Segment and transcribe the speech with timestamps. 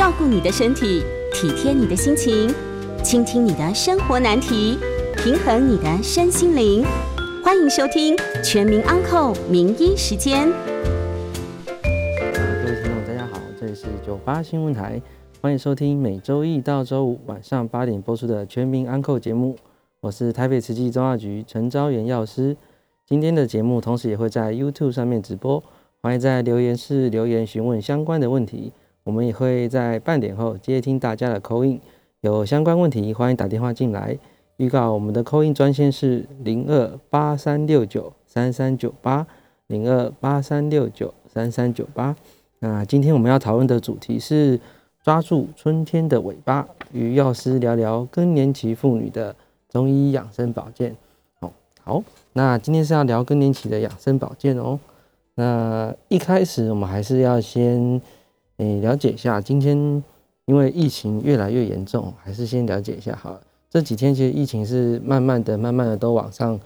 [0.00, 2.48] 照顾你的身体，体贴你的心情，
[3.04, 4.78] 倾听你的生活难题，
[5.18, 6.82] 平衡你的身心灵。
[7.44, 10.48] 欢迎收听《全民安扣名医时间》。
[11.74, 11.90] 各
[12.30, 14.98] 位听众，大家好，这里是九八新闻台，
[15.42, 19.54] 欢迎收听每周一到周五晚上八点播出的《全民安扣节目。
[20.00, 22.56] 我是台北慈济中药局陈昭元药师。
[23.04, 25.62] 今天的节目同时也会在 YouTube 上面直播，
[26.00, 28.72] 欢迎在留言室留言询问相关的问题。
[29.10, 31.80] 我们也会在半点后接听大家的口音，
[32.20, 34.16] 有相关问题欢迎打电话进来。
[34.58, 39.26] 预告我们的口音专线是零二八三六九三三九八
[39.66, 42.14] 零二八三六九三三九八。
[42.60, 44.60] 那今天我们要讨论的主题是
[45.02, 49.34] 抓住春天的尾巴，与药师聊聊更年期妇女的
[49.68, 50.94] 中医养生保健。
[51.40, 51.50] 哦，
[51.82, 52.00] 好。
[52.34, 54.78] 那今天是要聊更年期的养生保健哦。
[55.34, 58.00] 那一开始我们还是要先
[58.60, 59.76] 诶了解一下，今天
[60.44, 63.40] 因为疫情越来越严重，还是先了解一下好了。
[63.70, 66.60] 这几天其实疫情是慢慢的、慢慢的都往上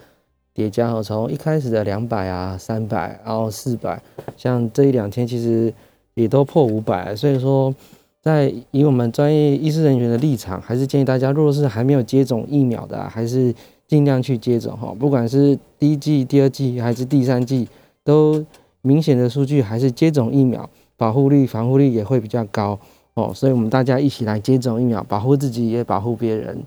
[0.53, 4.01] 叠加哦，从一开始的两百啊、三百，然后四百，
[4.35, 5.73] 像这一两天其实
[6.13, 7.73] 也都破五百，所以说
[8.21, 13.53] 在以我们专业医师人员的立场，还是建议大家，如果是还没有接种疫苗的，还是。
[13.87, 17.67] 尽量去接种哈，不管是第一季、第二季还是第三季，
[18.03, 18.43] 都
[18.81, 22.79] 明显的数据还是接种疫苗保护力、防护力也会比较高
[23.13, 23.31] 哦。
[23.33, 26.63] 所以，我们大家一起来接种疫苗，保护自己也保护别人。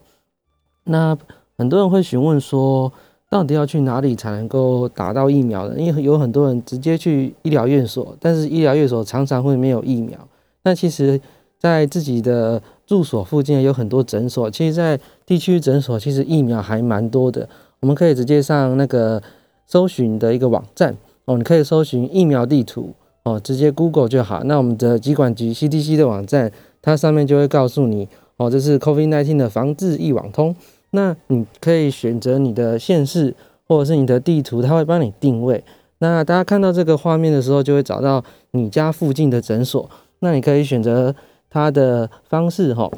[0.84, 1.16] 那
[1.56, 2.92] 很多人会询问说，
[3.28, 5.78] 到底要去哪里才能够打到疫苗呢？
[5.78, 10.18] 因为有很多人直接去医疗院所，但是医疗院所常常会没有疫苗。
[10.62, 11.20] 那其实，
[11.58, 17.48] 在自己的住所附近有很多诊所，其实，在地区诊所其实疫苗还蛮多的。
[17.80, 19.22] 我们可以直接上那个
[19.66, 22.94] 搜寻的一个网站哦，你可以搜寻疫苗地图
[23.28, 24.42] 哦，直接 Google 就好。
[24.44, 30.54] 那我们的疾管局 CDC 的网站，它上面就会告诉你哦，这是 COVID-19 的防治一网通。
[30.90, 33.34] 那你可以选择你的县市
[33.66, 35.62] 或者是你的地图，它会帮你定位。
[35.98, 39.90] 那大家看到这个画面的时候，就会找到你家附近的诊所。
[40.20, 41.14] 那你可以选择。
[41.50, 42.90] 它的方式哈，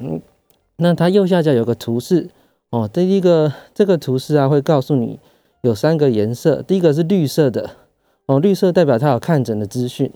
[0.78, 2.28] 那它右下角有个图示
[2.70, 5.20] 哦，第一个这个图示啊会告诉你
[5.62, 7.70] 有三个颜色，第一个是绿色的
[8.30, 10.08] 哦，绿色代表它有看诊的资讯，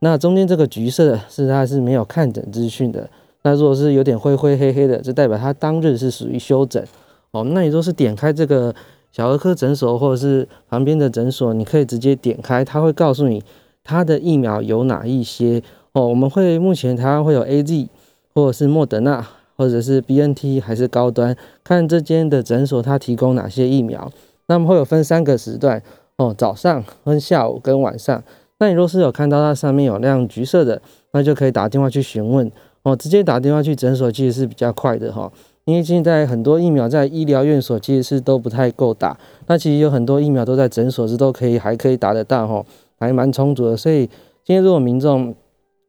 [0.00, 3.08] 那中间这个橘色是它是没有看诊资讯的，
[3.42, 6.84] 那如果是有点灰灰黑黑的，就代表它当日是属于休诊
[7.30, 8.74] 哦，那你都是点开这个
[9.12, 13.40] 小儿科诊所或者是旁边的诊所，你可以直接点开，它会告诉你
[13.84, 15.62] 它的疫苗有哪一些。
[15.92, 17.88] 哦，我们会目前台湾会有 A Z
[18.34, 19.24] 或者是莫德纳
[19.56, 24.10] 或者是 B N T 还是高端，看这间的诊所它提供哪些疫苗。
[24.46, 25.80] 那么会有分三个时段
[26.20, 28.22] 哦，早上跟下午跟晚上。
[28.58, 30.82] 那你若是有看到它上面有亮橘色的，
[31.12, 35.32] 那就可以打电话去询问哦，直接打电话去诊所其实是比较快的哈。
[35.64, 42.62] 因为现在很多疫苗在医疗院所其实是都不太够打，那其实有很多疫苗都在诊所是都可以还可以打得到哈，
[42.98, 43.74] 还蛮充足的。
[43.74, 44.00] 所以
[44.44, 45.34] 今天如果民众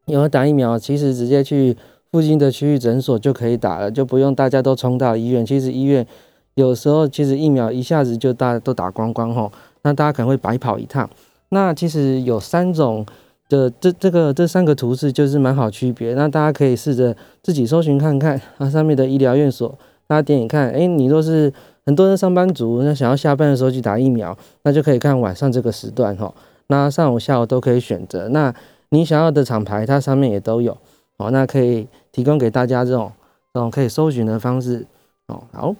[0.05, 1.75] 有打疫苗，其实直接去
[2.09, 5.45] 附近的区域诊所就可以打了，就不用大家都冲到医院。
[5.45, 6.07] 其实医院
[6.55, 9.51] 有时候其实疫苗一下子就大家都打光光吼，
[9.83, 11.09] 那大家可能会白跑一趟。
[11.49, 13.05] 那其实有三种
[13.49, 19.69] 的这这个这三个图示就是蛮好区别，那大家可以试着自己搜寻看看它上面的医疗院所，
[20.07, 21.51] 大家点点看，哎，你若是
[21.85, 26.33] 很多人上班族，那想要下班的时候去打疫苗，那就可以看晚上这个时段哦，
[26.67, 28.53] 那上午下午都可以选择那。
[28.93, 30.77] 你想要的厂牌，它上面也都有
[31.15, 33.09] 哦，那可以提供给大家这种
[33.53, 34.85] 这种可以搜寻的方式
[35.27, 35.41] 哦。
[35.53, 35.73] 好，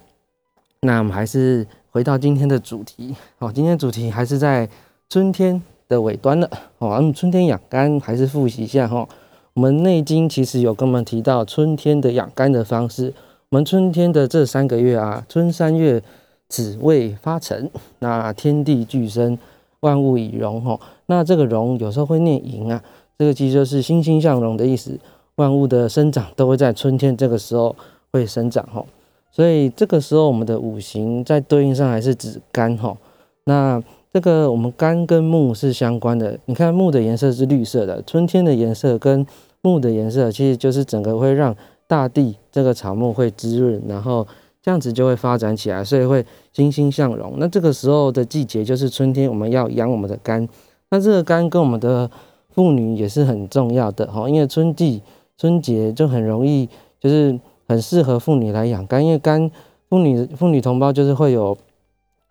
[0.80, 3.52] 那我们还是回到今天的主题哦。
[3.54, 4.66] 今天主题还是在
[5.10, 6.48] 春天的尾端了
[6.78, 6.88] 哦。
[6.88, 9.06] 我们春天养肝还是复习一下哈。
[9.52, 13.12] 我们《内经》其实有跟我们提到春天的养肝的方式。
[13.50, 16.02] 我们春天的这三个月啊，春三月
[16.48, 19.38] 子未发成，那天地俱生，
[19.80, 20.80] 万物以荣哈。
[21.04, 22.82] 那这个荣有时候会念寅啊。
[23.18, 24.98] 这个其实就是欣欣向荣的意思，
[25.34, 27.76] 万物的生长都会在春天这个时候
[28.10, 28.82] 会生长哈，
[29.32, 32.96] 所以这个时候我们的五行在对应上还是指肝哈。
[33.44, 33.82] 那
[34.12, 39.26] 这个我们肝跟木是相关的，你看木的颜色是绿色的，春天的颜色跟
[39.62, 41.56] 木的颜色其实就是整个会让
[41.86, 44.26] 大地这个草木会滋润，然后
[44.62, 47.34] 这样子就会发展起来，所以会欣欣向荣。
[47.38, 50.46] 那这个时候的季节就是春天，我们要养我们的肝，
[50.90, 52.10] 那这个肝跟我们的
[52.50, 55.02] 妇女也是很重要的哈，因为春季
[55.38, 56.68] 春节就很容易，
[57.00, 57.38] 就是
[57.72, 59.50] 很适合妇女来养肝，因为肝
[59.88, 61.56] 妇女妇女同胞就是会有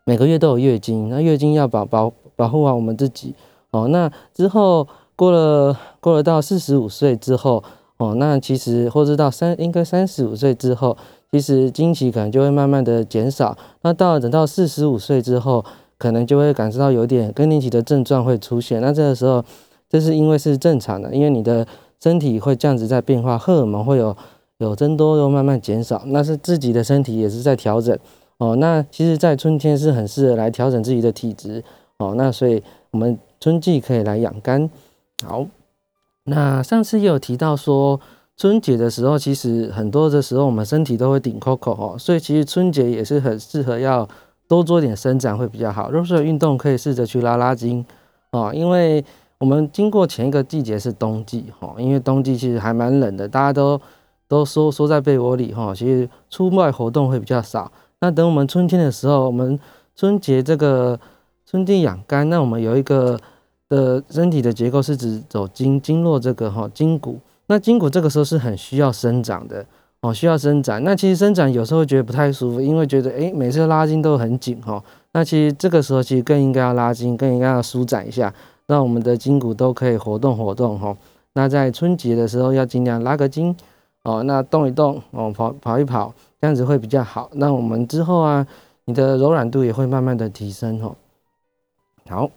[0.05, 3.33] 每个月都有月经，那月经要保保保护好我们自己
[3.71, 3.87] 哦。
[3.87, 7.63] 那之后过了过了到四十五岁之后
[7.97, 10.95] 哦，那其实或者到三应该三十五岁之后，
[11.31, 13.57] 其实经期可能就会慢慢的减少。
[13.81, 15.65] 那到等到四十五岁之后，
[15.97, 18.79] 可能就会感受到有点更年期的症状会出现。
[18.81, 19.43] 那这个时候，
[19.89, 21.67] 这是因为是正常的，因为你的
[21.99, 24.17] 身体会这样子在变化，荷尔蒙会有
[24.65, 27.97] 有增多又慢慢减少，那是自己的身体也是在调整。
[28.37, 31.63] 哦，那其实，在春天是很适合来调整自己的体质。
[31.97, 34.69] 哦，那所以我们春季可以来养肝。
[35.25, 35.45] 好。
[36.25, 37.99] 那上次也有提到说，
[38.37, 44.07] 春节的时候，其实很多的时候我们身体都会顶 COCO 哦，所以其实春节也是很适合要
[44.47, 45.89] 多做点伸展会比较好。
[45.89, 47.83] 如果说运动，可以试着去拉拉筋
[48.31, 49.03] 哦，因为
[49.39, 53.81] 我们经过前一个季节是冬季哈，因为冬季其实还蛮冷的，大家都
[54.31, 57.69] 都缩缩在被窝里哈，其实出外活动会比较少。
[57.99, 59.59] 那等我们春天的时候，我们
[59.95, 60.97] 春节这个
[61.45, 63.19] 春天养肝，那我们有一个。
[63.71, 67.17] 的身体的结构是指走经经络这个哈筋骨，
[67.47, 69.65] 那筋骨这个时候是很需要伸展的
[70.01, 70.83] 哦，需要伸展。
[70.83, 74.83] 那其实伸展有时候觉得不太舒服，因为觉得诶每次拉筋都很紧哈。
[75.13, 78.33] 那其实这个时候其实更应该要拉筋，更应该要舒展一下，
[78.67, 80.93] 让我们的筋骨都可以活动活动哈。
[81.31, 83.55] 那在春节的时候要尽量拉个筋
[84.03, 87.29] 哦，那动一动哦，跑跑一跑，这样子会比较好。
[87.33, 88.45] 那我们之后啊，
[88.85, 90.95] 你的柔软度也会慢慢的提升哦。
[92.07, 92.29] 好。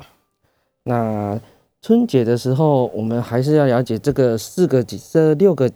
[0.87, 1.40] 那
[1.81, 5.70] 春节的时候，我们还是要了解这个四个节、这六个、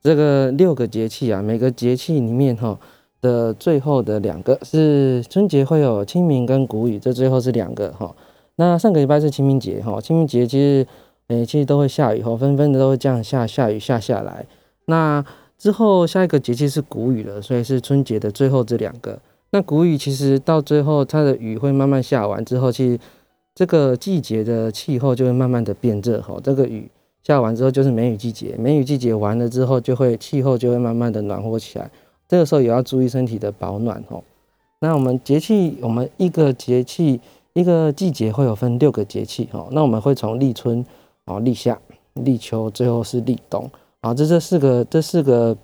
[0.00, 1.42] 这个六个节气啊。
[1.42, 2.78] 每个节气里面哈
[3.20, 8.16] 的最后的两个是春节会有清明跟谷雨，这最后是两个哈。
[8.56, 10.86] 那上个礼拜是清明节哈，清明节其实
[11.28, 14.46] 诶其实都会下雨哈，纷纷的都会这样下下雨下下来。
[14.86, 15.24] 那
[15.58, 19.18] 之后下一个节气是谷雨了，所以是春节的最后这两个。
[19.50, 22.98] 那谷雨其实到最后它的雨会慢慢下完之后，其实。
[23.54, 26.90] 这个季节的气候就会慢慢的变热哈，这个雨
[27.22, 31.90] 下完之后就是梅雨季节，梅雨季节完了之后就会气候就会慢慢的暖和起来，
[32.26, 34.24] 这个时候也要注意身体的保暖哦。
[34.80, 37.20] 那我们节气，我们一个节气
[37.52, 40.82] 一个季节会有分六个节气哈，那我们会从立春
[41.26, 41.78] 啊、立夏、
[42.14, 43.70] 立秋，最后是立冬
[44.02, 45.56] 啊，这这四个这四个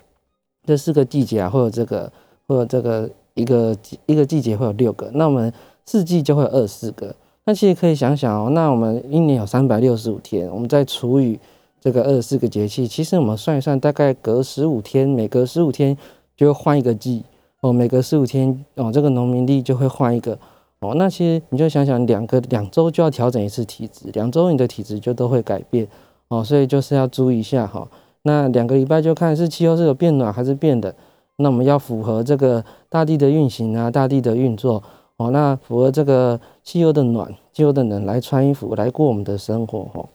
[0.64, 2.11] 这四个季节啊，会有这个
[2.46, 3.76] 会有这个一个
[4.06, 5.52] 一个季节会有六个，那我们
[5.85, 7.14] 四季就会有二四个。
[7.44, 11.38] 那其实可以想想哦，那我们一年有三百六十五天，我们再除以
[11.81, 15.96] 这个二十四个节气，其实我们算一算，大概隔十五天，每隔十五天
[16.37, 17.25] 就会换一个季
[17.61, 20.38] 哦，每隔十五天哦，这个农民历就会换一个
[20.79, 20.94] 哦。
[20.94, 25.88] 那其实你就想想，两个两周就要调整一次体质，两周你的体质就都会改变
[26.29, 27.88] 哦，所以就是要注意一下哈。
[28.23, 30.93] 那两个礼拜就看是气候是有变暖还是变冷，
[31.37, 34.82] 那我们要符合这个大地的运行啊，大地的运作。
[35.19, 40.09] 哦，那符合这个气候的暖、气候的冷来穿衣服来过我们的生活哦。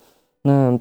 [0.44, 0.80] 那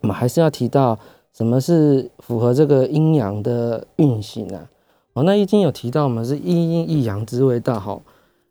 [0.00, 0.98] 我们还是要提到
[1.34, 4.66] 什么是符合这个阴阳的运行啊？
[5.12, 8.00] 哦，那易经有提到我们是一阴一阳之谓道哈。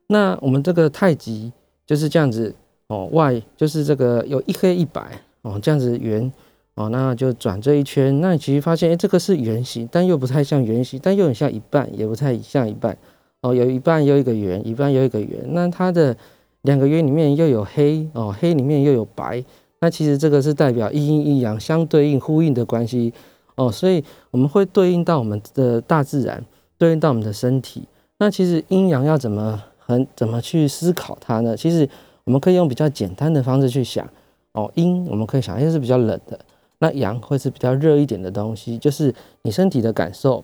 [0.09, 1.51] 那我们这个太极
[1.87, 2.53] 就是这样子
[2.85, 6.31] 哦，外就是这个有一黑一白哦，这样子圆
[6.79, 8.21] 哦，那就转这一圈。
[8.21, 12.97] 那你其实发现，哎，这个是圆形，但又不太像圆形，但又很像一半，也不太像一半。
[13.41, 16.15] 哦，有一半又一个圆，一半又一个圆，那它的
[16.61, 19.43] 两个圆里面又有黑哦，黑里面又有白，
[19.81, 23.11] 那其实这个是代表一阴一阳相对应呼应的关系
[23.55, 24.01] 哦，所以
[24.31, 26.41] 我们会对应到我们的大自然，
[26.77, 27.83] 对应到我们的身体。
[28.19, 31.57] 那其实阴阳要怎么很怎么去思考它呢？
[31.57, 31.87] 其实
[32.23, 34.07] 我们可以用比较简单的方式去想
[34.53, 36.39] 哦，阴我们可以想，因是比较冷的，
[36.79, 40.43] 那阳会是比较热一点的东西，就是你身体的感受。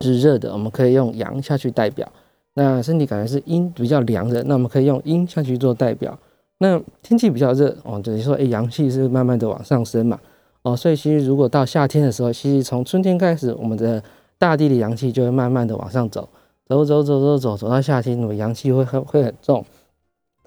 [0.00, 2.06] 是热的，我们可以用阳下去代表；
[2.54, 6.16] 那身体感觉是阴比较凉的，那我们可以用阴下去做代表。
[6.58, 10.20] 那天气比较热哦，等于说，哎，阳气是慢慢的往上升嘛，
[10.62, 14.00] 哦，所以其实如果到夏天的时候，其实从春天开始，我们的
[14.38, 16.28] 大地的阳气就会慢慢的往上走，
[16.68, 19.64] 走走走走走，走到夏天，我阳气会很会很重，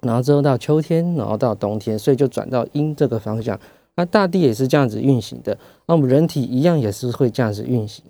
[0.00, 3.60] 然后之后到秋天，然后到冬天，所以就转到阴这个方向。
[3.96, 5.56] 那大地也是这样子运行的，
[5.86, 8.04] 那我们人体一样也是会这样子运行。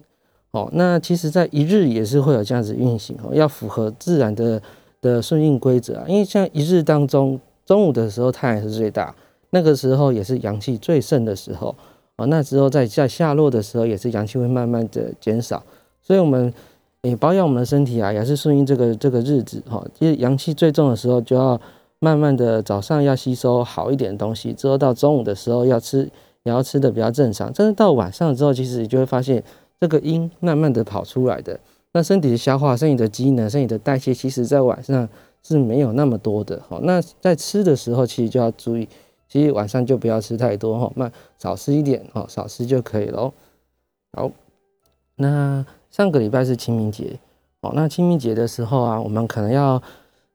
[0.53, 4.61] 哦，那其实，在一日也是会有这样子运行哦，要符合自然的
[5.01, 6.05] 的顺应规则啊。
[6.07, 9.15] 因为像一日当中，中午的时候太阳是最大，
[9.49, 11.75] 那个时候也是阳气最盛的时候
[12.17, 12.27] 哦。
[12.27, 15.65] 那之后在在下落的时候，也是阳气会慢慢的减少。
[16.03, 16.53] 所以，我们
[17.01, 19.83] 诶保养我们的身体啊，也是顺应这个这个日子哈。
[19.99, 21.59] 其实阳气最重的时候，就要
[22.03, 26.11] 慢慢的早上要吸收好一点东西，之后到中午的时候要吃，
[26.43, 27.51] 也要吃的比较正常。
[27.55, 29.43] 但是到晚上之后，其实你就会发现。
[29.83, 31.59] 这个阴慢慢的跑出来的，
[31.91, 35.09] 那身体的消化、身体的机能、身体的代谢，其实在晚上
[35.43, 36.63] 是没有那么多的。
[36.69, 38.89] 好，那在吃的时候，其实就要注意，
[39.29, 43.33] 其实晚上就不要吃太多哈，那少吃一点哦，少吃就可以了。
[44.13, 44.31] 好，
[45.17, 47.19] 那上个礼拜是清明节
[47.63, 49.83] 哦，那清明节的时候啊，我们可能要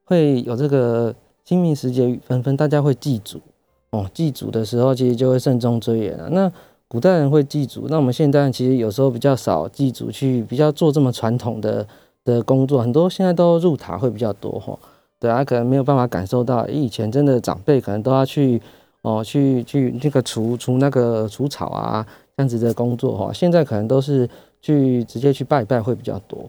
[0.04, 1.14] 会有这个
[1.48, 3.40] 清明时节雨纷纷，大家会祭祖
[3.88, 6.28] 哦，祭祖的时候其实就会慎重追远了。
[6.28, 6.52] 那
[6.88, 11.86] 古代人会祭祖，那我们现在其实有时候比较少祭祖，去比较做这么传统的
[12.22, 14.78] 的工作，很多现在都入塔会比较多哈。
[15.18, 18.60] 对啊，可能没有办法感受到，以前真的长辈可能都要去
[19.00, 23.32] 哦，去去那个除除那个除草啊这样子的工作哈。
[23.32, 24.28] 现在可能都是
[24.60, 26.40] 去直接去拜拜会比较多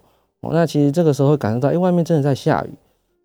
[0.41, 0.50] 哦。
[0.51, 2.70] 那其实这个时候会感受到，哎，外面真的在下雨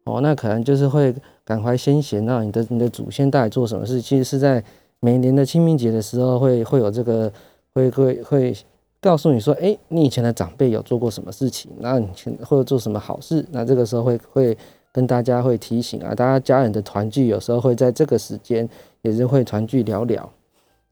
[0.05, 1.13] 哦，那可能就是会
[1.45, 4.01] 感怀先贤啊，你的你的祖先到底做什么事？
[4.01, 4.65] 其实是在。
[5.01, 7.31] 每年的清明节的时候，会会有这个，
[7.75, 8.57] 会会会
[9.03, 14.57] 告诉你说，哎，你以前的长辈有做过什么事情，那你前或者做什么好事，那这个时候会会
[14.91, 18.67] 跟大家会提醒啊，大家家人的团聚有时候会在这个时间
[19.03, 20.27] 也是会团聚聊聊。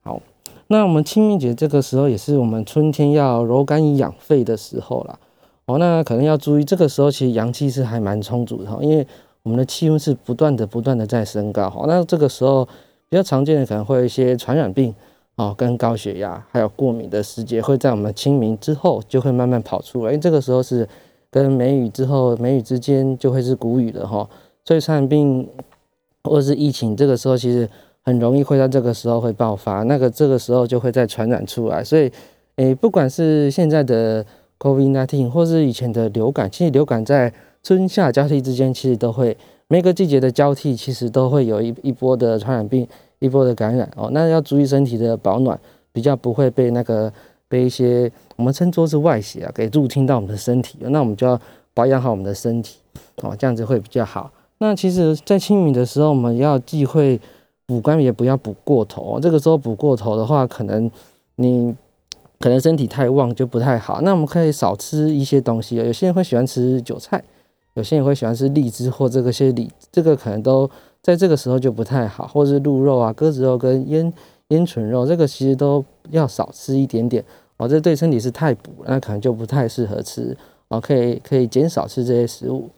[0.03, 0.21] 好，
[0.67, 5.19] 那我们清明节这个时候也是我们春天要柔肝以养肺的时候啦。
[5.65, 9.07] 哦，那可能要注意，这个时候其实阳气是还蛮充足的哈，因为
[9.43, 11.69] 我们的气温是不断的不断的在升高。
[11.71, 12.69] 好，那这个时候。
[13.13, 14.95] 比较常见的可能会有一些传染病
[15.35, 20.11] 哦，跟高血压还有过敏的时节，会在我们清明之后就会慢慢跑出来。
[20.11, 20.89] 因为这个时候是
[21.31, 24.27] 跟梅雨之后，梅雨之间就会是谷雨了哈，
[24.65, 25.47] 所以传染病
[26.25, 27.69] 或者是疫情，这个时候其实
[28.03, 29.83] 很容易会在这个时候会爆发。
[29.83, 31.85] 那个这个时候就会再传染出来。
[31.85, 32.11] 所以，
[32.57, 34.25] 诶，不管是现在的
[34.59, 37.31] COVID-19 或是以前的流感，其实流感在
[37.63, 39.37] 春夏交替之间，其实都会。
[39.69, 42.87] 每个季节的交替，其实都会有一一波的传染病，
[43.21, 44.11] 一波的感染哦。
[44.13, 45.59] 那要注意身体的保暖，
[45.93, 47.11] 比较不会被那个
[47.49, 50.77] 被一些我们称作是外邪啊给入侵到我们的身体。
[50.81, 51.41] 那我们就要
[51.73, 52.77] 保养好我们的身体
[53.23, 54.31] 哦，这样子会比较好。
[54.59, 57.19] 那其实，在清明的时候，我们要忌讳
[57.65, 59.19] 补肝，也不要补过头。
[59.19, 60.91] 这个时候补过头的话，可能
[61.37, 61.75] 你
[62.39, 64.03] 可能身体太旺就不太好。
[64.03, 67.25] 那我们可以少吃一些东西有些人会喜欢吃韭菜。
[67.75, 70.69] 有些人会喜欢吃荔枝或这个些李，这个可能都
[71.01, 74.13] 在这个时候就不太好，或者是鹿肉啊、鸽子肉跟烟
[74.49, 77.25] 烟醇肉，这个其实都要少吃一点点
[77.57, 80.37] 哦，这对身体是太补，那可能就不太适合吃
[80.69, 82.69] 哦，可以可以减少吃这些食物。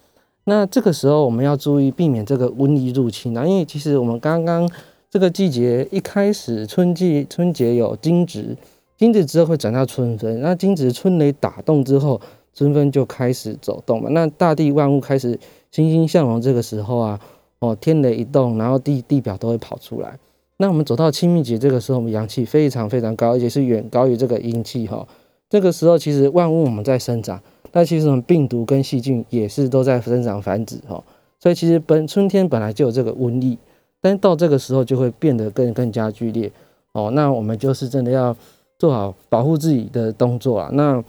[0.45, 4.71] 那这个时候我们要注意避免这个瘟疫入侵啊，因为其实我们刚刚
[5.11, 8.57] 这个季节一开始春季春节有惊蛰，
[8.97, 12.21] 惊蛰之后会转到春分，那惊蛰春雷打动之后。
[12.55, 15.39] 春分就开始走动嘛，那大地万物开始
[15.71, 16.41] 欣欣向荣。
[16.41, 17.21] 这个时候啊，
[17.59, 20.19] 哦，天雷一动，然后地地表都会跑出来。
[20.57, 25.07] 那我们走到清明节这个时候，我们阳气非常非常高，而且是远高于这个阴气哈。
[25.51, 27.41] 这个时候其实万物我们在生长，
[27.73, 31.03] 但其实我们病毒跟细菌也是都在生长繁殖哈。
[31.41, 33.59] 所以其实本春天本来就有这个瘟疫，
[34.01, 36.51] 但到这个时候就会变得更更加剧烈
[36.93, 37.11] 哦。
[37.11, 38.35] 那我们就是真的要
[38.79, 40.71] 做好保护自己的动作啊。
[40.73, 41.03] 那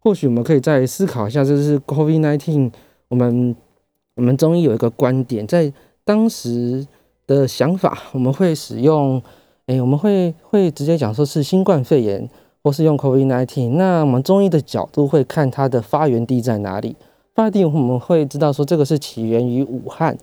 [0.00, 2.70] 或许我们可以再思考一下，这是 COVID-19。
[3.08, 3.56] 我们
[4.16, 5.72] 我们中医有一个观点，在
[6.04, 6.86] 当时
[7.26, 9.22] 的想法，我们会使用，
[9.66, 12.28] 哎，我们会会直接讲说是新冠肺炎，
[12.62, 13.70] 或是用 COVID-19。
[13.72, 16.96] 那我们中医的角度会看它的发源地在哪里？
[17.34, 20.16] 发源地我们会知道说这个是起源于武汉。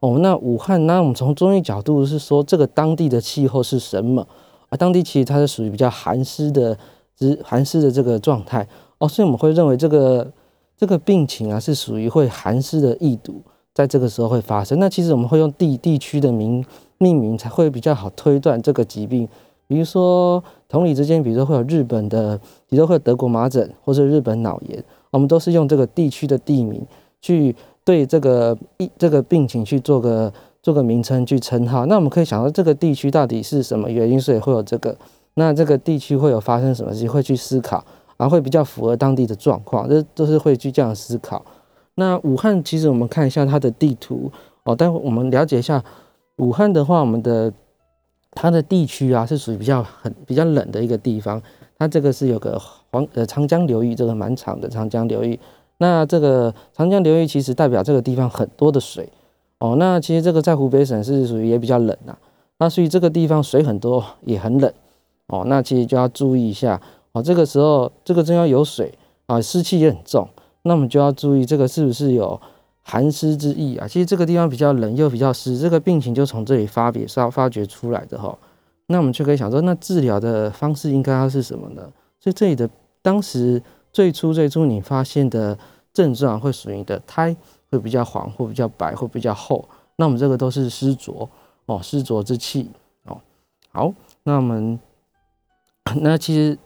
[0.00, 4.26] 哦，那武汉，那我们从中医角度是说这个当地的气候是什么？
[4.70, 6.76] 啊，当地其实它是属于比较寒湿的，
[7.18, 8.66] 之寒湿的这个状态。
[9.00, 10.32] 哦，所以我们会认为这个
[10.76, 13.42] 这个病情啊是属于会寒湿的易毒，
[13.74, 14.78] 在这个时候会发生。
[14.78, 16.64] 那其实我们会用地地区的名
[16.98, 19.26] 命名才会比较好推断这个疾病。
[19.66, 22.36] 比如说同理之间，比如说会有日本的，
[22.68, 26.84] 比如说会有德国麻疹或者日本脑炎，我们都是用这个地区的地名
[27.22, 27.54] 去
[27.84, 31.86] 对这个一这个病情去做个做个名称去称号。
[31.86, 34.94] 那我们可以想到这个地区到底是什么原因，所以会有这个。
[35.34, 37.84] 那这个地区会有发生什么事情，会去思考。
[38.20, 41.42] 然后会比较符合当地的状况，这都是会去这样思考。
[41.94, 44.30] 那武汉其实我们看一下它的地图
[44.64, 45.82] 哦，待会我们了解一下
[46.36, 47.50] 武汉的话，我们的
[48.32, 51.40] 它的地区啊是属于比较很比较冷的一个地方。
[51.78, 52.60] 它这个是有个
[52.90, 55.40] 黄呃长江流域，这个蛮长的长江流域。
[55.78, 59.08] 那这个长江流域其实代表这个地方很多的水
[59.60, 59.76] 哦。
[59.78, 62.18] 那其实这个在湖北省是属于也比较冷啊。
[62.58, 64.70] 那所以这个地方水很多也很冷
[65.28, 65.44] 哦。
[65.46, 66.78] 那其实就要注意一下。
[67.12, 70.28] 哦，这个时候这个真要有水啊，湿气也很重，
[70.62, 72.40] 那我们就要注意这个是不是有
[72.82, 73.88] 寒湿之意啊？
[73.88, 78.36] 其实这个地方比较冷又比较湿，这个病情就从这里发别发发掘出来的哈。
[78.86, 81.82] 那我们就可以想说，那治疗的方式应该要是什么呢？
[82.20, 82.68] 所以这里的
[83.02, 83.60] 当时
[83.92, 85.58] 最初最初你发现的
[85.92, 87.36] 症状会属于你的胎
[87.70, 91.28] 会比较黄或比较白或比较厚，那我们这个都是湿浊
[91.66, 92.68] 哦，湿浊之气
[93.06, 93.20] 哦。
[93.72, 94.78] 好，那我们
[96.02, 96.56] 那其实。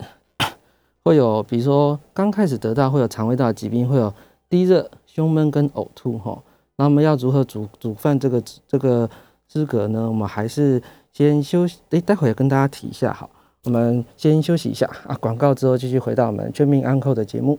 [1.04, 4.12] 会有，比如说刚开始得到会有肠胃道疾病，会有
[4.49, 6.42] 低热、胸闷跟呕吐哈。
[6.76, 9.08] 那我们要如何煮煮饭这个这个
[9.46, 10.08] 资格呢？
[10.08, 10.82] 我们还是
[11.12, 13.28] 先休息，诶，待会儿跟大家提一下好。
[13.64, 17.58] 我们先休息一下啊，广告之后继续回到我们全民安扣的节目。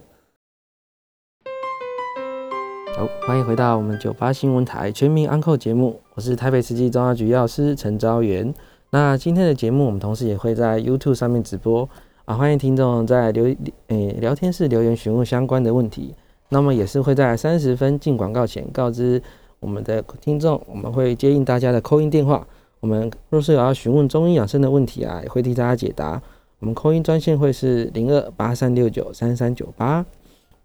[2.97, 8.51] 好，欢迎回到我们九八新闻台全民安扣节目，我是台北慈济中央局药师陈昭元。
[8.89, 11.87] 那今天的节目，我们同时也会在 YouTube 上面直播
[12.25, 13.55] 啊，欢迎听众在留
[13.89, 16.15] 诶聊天室留言询问相关的问题。
[16.49, 19.21] 那么也是会在三十分进广告前告知
[19.59, 22.47] 我们的听众，我们会接应大家的扣音电话。
[22.79, 26.19] 我们若是有要询问中医养生的问题啊，也会替大家解答。
[26.59, 30.03] 我们扣音专线会是零二八三六九三三九八。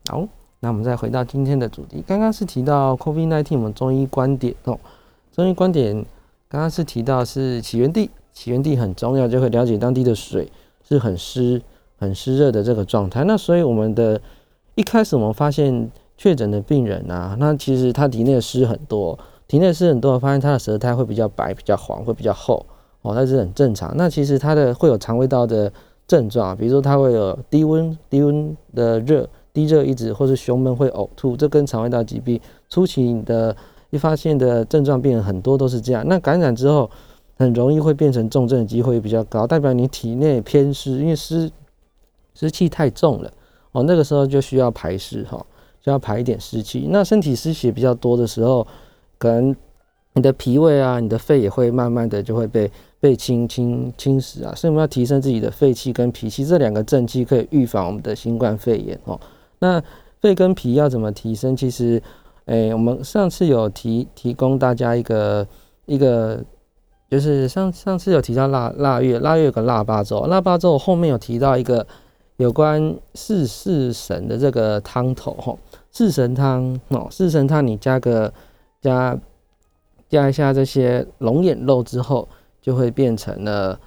[0.09, 0.27] 好，
[0.61, 4.81] 那我们再回到今天的主题，刚刚是提到 COVID-19，我们中医观点哦，
[5.31, 5.95] 中医观点
[6.49, 10.51] 刚刚是提到是起源地，起源地很重要，就会了解当地的水
[10.91, 11.63] 是很湿、
[11.99, 13.25] 很湿热的这个状态。
[13.25, 14.21] 那所以我们的
[14.75, 22.67] 一开始我们发现确诊的病人啊，那其实他体内的湿很多，体内湿很多，发现他的舌苔会比较白、比较黄、会比较厚
[23.03, 23.97] 哦，那是很正常。
[23.97, 25.73] 那其实他的会有肠胃道的
[26.07, 33.57] 症状，比如说他会有低温、低温的热、低热一直，或是胸闷会呕吐，这跟肠胃道疾病初期的
[33.91, 36.05] 一发现的症状病人很多都是这样。
[36.07, 36.91] 那感染之后
[37.41, 41.51] 很容易会变成重症的机会比较高，代表你体内偏湿，因为湿
[42.35, 43.33] 湿气太重了。
[43.73, 45.43] 哦，那个时候就需要排湿哈，
[45.81, 46.87] 就要排一点湿气。
[46.91, 48.67] 那身体湿血比较多的时候，
[49.17, 49.57] 可能
[50.13, 52.71] 你的脾胃啊，你的肺也会慢慢的就会被
[53.01, 54.55] 被侵侵侵蚀啊。
[54.55, 59.19] 所以我们要提升自己的肺气跟脾气这两个正气，可以预防我们的新冠肺炎哦。
[59.61, 59.83] 那
[60.21, 61.57] 肺跟脾要怎么提升？
[61.57, 62.03] 其实，
[62.45, 65.47] 诶，我们上次有提提供大家一个
[65.87, 66.45] 一个，
[67.11, 71.87] 就是上上次有提到腊腊月，腊月有个腊八粥，腊八粥我后面有提到一个。
[72.37, 75.59] 有关四四神的这个汤头吼，
[75.93, 78.33] 四神汤哦，四神汤你加个
[78.81, 79.15] 加
[80.09, 82.27] 加一下这些龙眼肉之后，
[82.63, 83.79] 就会变成了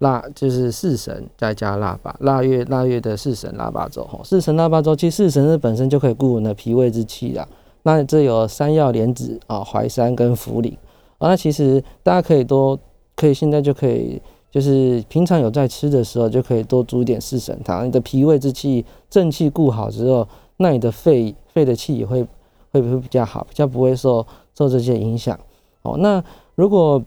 [0.00, 7.48] 腊，就是四神再加腊八腊月腊月的四神腊八粥吼，四神腊八粥其实四神是本身就可以固稳的脾胃之气啦。
[7.84, 10.76] 那这有山药、莲子啊、淮山跟茯苓
[11.22, 12.78] 啊，那其实大家可以多
[13.14, 14.20] 可以现在就可以。
[14.52, 17.86] 就是平常有在吃的时候，就可以多煮点四神汤。
[17.86, 22.22] 你的脾胃之气正气固好之后，那你的肺肺的气也会
[22.70, 25.34] 会不会比较好，比较不会受受这些影响。
[25.80, 26.22] 哦，那
[26.54, 27.02] 如果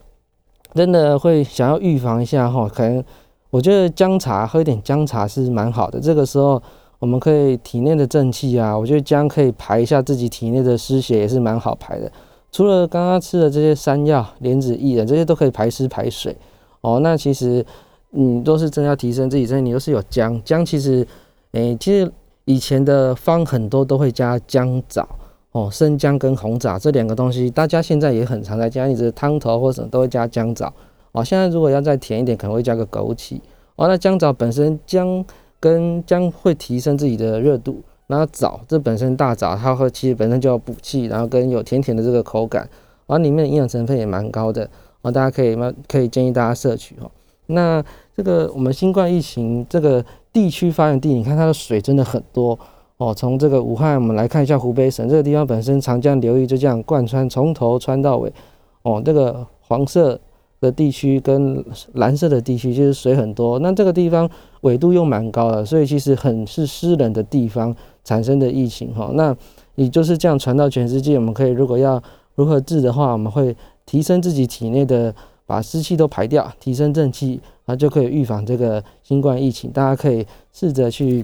[0.74, 3.04] 真的会想要预防一下哈，可能
[3.52, 6.00] 我觉得姜茶喝一点姜茶是蛮好的。
[6.00, 6.60] 这个时候
[6.98, 12.12] 我们可以体内的正气啊，我觉得姜可以排一下自己体内的湿血，也是蛮好排的。
[12.56, 16.34] 除了刚刚吃的这些山药、莲子、薏仁，这些都可以排湿排水。
[16.80, 17.66] 哦，那其实
[18.12, 20.42] 你都是真要提升自己身体，你都是有姜。
[20.46, 21.06] 姜其实，
[21.52, 22.10] 诶，其实
[22.46, 25.06] 以前的方很多都会加姜枣，
[25.52, 30.72] 哦，生姜跟红枣这两个东西，大家现在也很常在加，你的汤头或者什么都会加姜枣。
[31.12, 33.42] 哦，现在如果要再甜一点，可能会加个枸杞。
[33.76, 35.26] 哦，那姜枣本身姜
[35.60, 42.62] 跟姜会提升自己的热度，然后枣这本身大枣它会其实本身就要补气，然后跟有甜甜的这个口感，
[43.08, 44.70] 然后里面的营养成分也蛮高的。
[45.02, 45.72] 哦，大家可以吗？
[45.88, 47.10] 可以建议大家摄取哈。
[47.48, 47.84] 那
[48.16, 52.58] 这个我们新冠疫情这个地区发源地，你看它的水真的很多
[52.98, 53.14] 哦。
[53.14, 58.34] 从这个武汉，我们来看一下湖北省这个地方，本身长江流域就这样贯穿，从头穿到尾。
[58.82, 60.20] 哦，这个黄色
[60.60, 61.64] 的地区跟
[61.94, 63.60] 蓝色的地区就是水很多。
[63.60, 64.28] 那这个地方
[64.62, 69.12] 纬度又蛮高的，所以其实很是湿冷的地方产生的疫情哈。
[69.16, 69.36] 那
[69.76, 72.02] 你就是这样传到全世界，我们可以如果要
[72.36, 73.54] 如何治的话，我们会。
[73.88, 75.14] 提升自己体内的，
[75.46, 79.70] 把湿气都排掉，提升正气，啊，就可以预防这个新冠疫情。
[79.70, 81.24] 大家可以试着去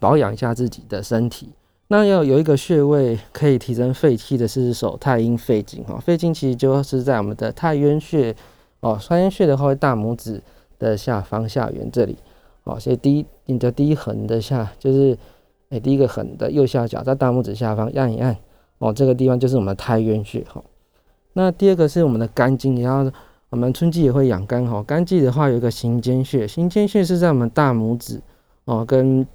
[0.00, 1.50] 保养一下自己的身体。
[1.86, 5.96] 那要有一个穴位可以提升肺气的是手太阴肺经哈。
[6.04, 8.34] 肺经其实就是在我们的太渊穴
[8.80, 10.42] 哦，太渊穴的话，大拇指
[10.80, 12.16] 的下方下缘这里
[12.64, 12.80] 哦。
[12.80, 15.16] 所以第一，你的第一横的下就是
[15.70, 18.36] 哎，第一个横的右下角，在大拇指下方按一按
[18.78, 20.62] 哦，这个地方就是我们的太渊穴哈。
[21.32, 23.10] 那第二个是我们的肝经，然后
[23.50, 24.82] 我们春季也会养肝哈。
[24.82, 28.20] 肝季的话有一个行间穴，行间穴是在我们大拇指
[28.64, 29.26] 哦，跟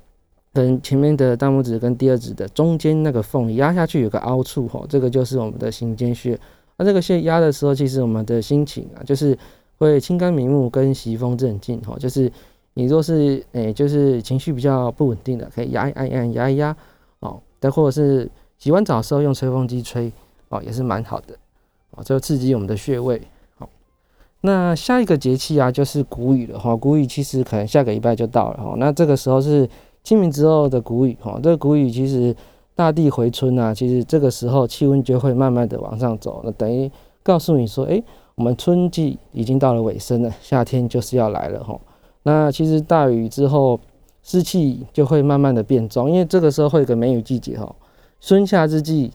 [0.54, 6.40] 跟前面的大拇指跟第二指的中间那个缝压下去有个凹处哈，这个就是我们的行间穴。
[6.78, 9.38] 那这个穴压的时候，其实我们的心情啊，就是
[9.78, 11.96] 会清肝明目跟息风镇静哈。
[12.00, 12.32] 就是
[12.74, 16.76] 你若是诶，就是情绪比较不稳定的，可以压一按按压一压
[17.20, 17.40] 哦。
[17.60, 20.12] 再或者是洗完澡的时候用吹风机吹
[20.50, 21.36] 哦，也是蛮好的。
[21.92, 22.04] 哦。
[22.04, 23.22] 就刺激我们的穴位。
[23.58, 23.68] 好，
[24.42, 26.76] 那下一个节气啊，就是谷雨了哈。
[26.76, 28.74] 谷雨其实可能下个礼拜就到了哈。
[28.78, 29.70] 那这个时候是
[30.04, 32.34] 清明之后的谷雨哈，这个谷雨其实
[32.74, 36.90] 大地回春啊，其实这个时候气温就会慢慢的往上走，那等于
[37.22, 38.02] 告诉你说，哎，
[38.36, 41.78] 我们春季已经到了尾声了，夏天就是要来了哈。
[42.24, 43.80] 那其实大雨之后，
[44.22, 47.76] 湿气就会慢慢的变重，因为这个时候会有个梅雨季节哈，
[48.20, 49.12] 春夏之际，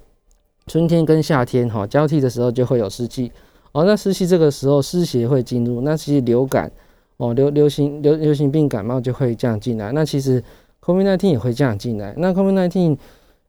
[0.67, 3.31] 春天跟夏天哈交替的时候就会有湿气。
[3.73, 6.73] 哦，那湿气这个时候湿邪会进入，那其实流感
[7.19, 9.93] 哦，流流行流流行病感冒就会这样进来。
[9.93, 10.43] 那其实
[10.83, 12.15] COVID-19 也会这样进来。
[12.17, 12.97] 那 COVID-19，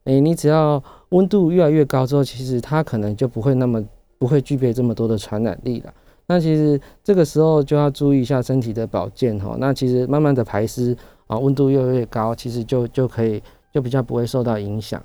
[0.04, 3.82] 哎，你只要温度越来越高之后，其实它可能就不会那么
[4.18, 5.92] 不会具备这么多的传染力了。
[6.28, 9.56] 那其实这个时候就要注意一下身体的保健哈。
[9.58, 15.02] 那其实慢慢的排湿啊，温度越来越高，其实就就可以就比较不会受到影响。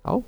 [0.00, 0.22] 好。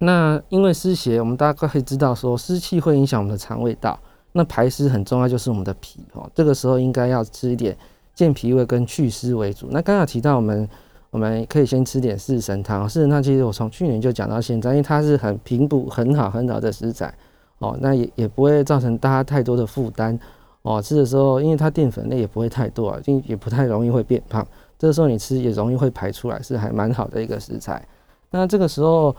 [0.00, 3.98] 那因为湿邪，我们大概可以知道说湿气会影响我们的肠胃道。
[4.30, 6.30] 那排湿很重要，就是我们的脾哦。
[6.32, 7.76] 这个时候应该要吃一点
[8.14, 9.66] 健脾胃跟祛湿为主。
[9.72, 10.68] 那刚刚提到我们，
[11.10, 12.88] 我们可以先吃点四神汤。
[12.88, 17.12] 四神汤其实我从去年就讲到现在，因为它是很平补、很好、很好的食材
[17.58, 17.76] 哦。
[17.80, 20.18] 那也也不会造成大家太多的负担
[20.62, 20.80] 哦。
[20.80, 24.46] 吃的时候，因为它淀粉类也不会太多啊，也也不太容易会变胖。
[24.78, 27.86] 这个时候你吃也容易会排出来，是还蛮好的一个食材。
[28.30, 29.14] 那这个时候。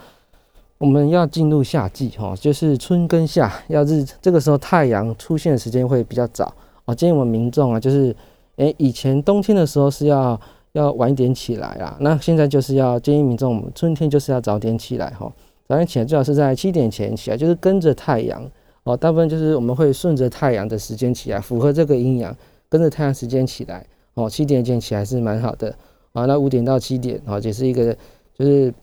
[0.79, 6.53] 我们要进入夏季哈，就是春跟夏，要日这个时候太阳出现的时间会比较早
[6.85, 6.95] 哦。
[6.95, 8.15] 建议我们民众啊，就是
[8.55, 10.39] 诶，以前冬天的时候是要
[10.71, 15.29] 要晚一点起来啊，那现在就是要建议民众，我们春天就是要早点起来哈。
[15.69, 18.43] 早上起来最好是在七点前起来，就是跟着太阳
[18.83, 18.97] 哦。
[18.97, 22.35] 大部分就是我们会顺着太阳的时间起来，符合这个阴阳，
[22.67, 24.29] 跟着太阳时间起来哦。
[24.29, 25.73] 七点前起来是蛮好的
[26.11, 26.25] 啊。
[26.25, 27.95] 那五点到七点哦，也是一个
[28.37, 28.73] 就是。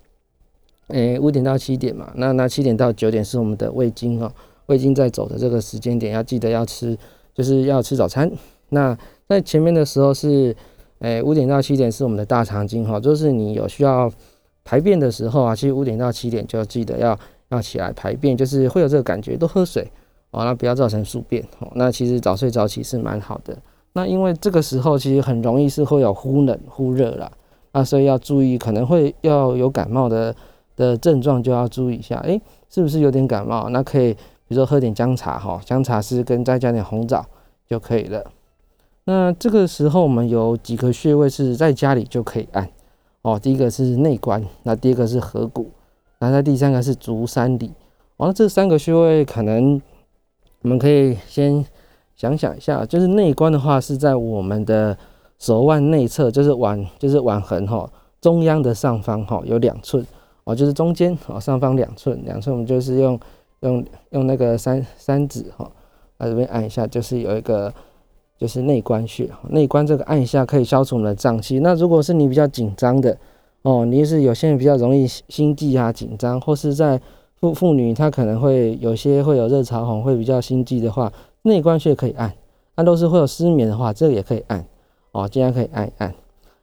[0.90, 4.32] 诶，五点到七点嘛，那那七点到九点是我们的胃经哦，
[4.66, 6.96] 胃经在走的这个时间点，要记得要吃，
[7.34, 8.30] 就是要吃早餐。
[8.68, 8.96] 那
[9.28, 10.54] 在前面的时候是，
[11.00, 14.08] 诶，五点到七点是我们的大肠经哈，就是你有需要
[14.66, 19.90] 排便的时候啊，其实五点到七点就要记得要要起来排便，就是会有这个感觉，多喝水
[20.32, 21.72] 哦，那不要造成宿便哦。
[21.76, 23.56] 那其实早睡早起是蛮好的。
[23.94, 27.30] 那因为这个时候其实很容易是会有忽冷忽热啦，
[27.72, 30.34] 啊，所以要注意可能会要有感冒的。
[30.76, 33.70] 的症状就要注意一下，诶，是不是有点感冒？
[33.70, 37.24] 那可以，比如说喝点姜茶哈，姜茶是跟再加点红枣
[37.66, 38.22] 就可以了。
[39.04, 42.68] 那这个时候我们有几个穴位是在家里就可以按
[43.26, 43.38] 哦。
[43.38, 45.70] 第一个是内关，那第二个是合谷，
[46.20, 47.72] 那在第三个是足三里。
[48.16, 49.80] 哦，这三个穴位可能
[50.62, 51.64] 我们可以先
[52.14, 54.96] 想想一下，就是内关的话是在我们的
[55.38, 60.06] 手腕内侧，就是腕就是腕横哈，中央的上方哈有两寸。
[60.44, 63.18] 哦，就是中间哦，上方两寸，两寸我们就是用
[63.60, 65.68] 用用那个三三指哈，
[66.18, 67.74] 来这边按一下，就是有一个
[68.38, 71.60] 就是内关穴，内关这个按一下可以消除我们的胀气。
[71.60, 73.16] 那如果是你比较紧张的
[73.62, 77.00] 哦，你是有些人比较容易心悸啊紧张，或是在
[77.40, 82.32] 妇妇女她可能会有些会有热潮红，会比较心悸的话，内关穴可以按。
[82.76, 84.64] 那都是会有失眠的话，这个也可以按
[85.12, 86.14] 哦，尽量可以按一按。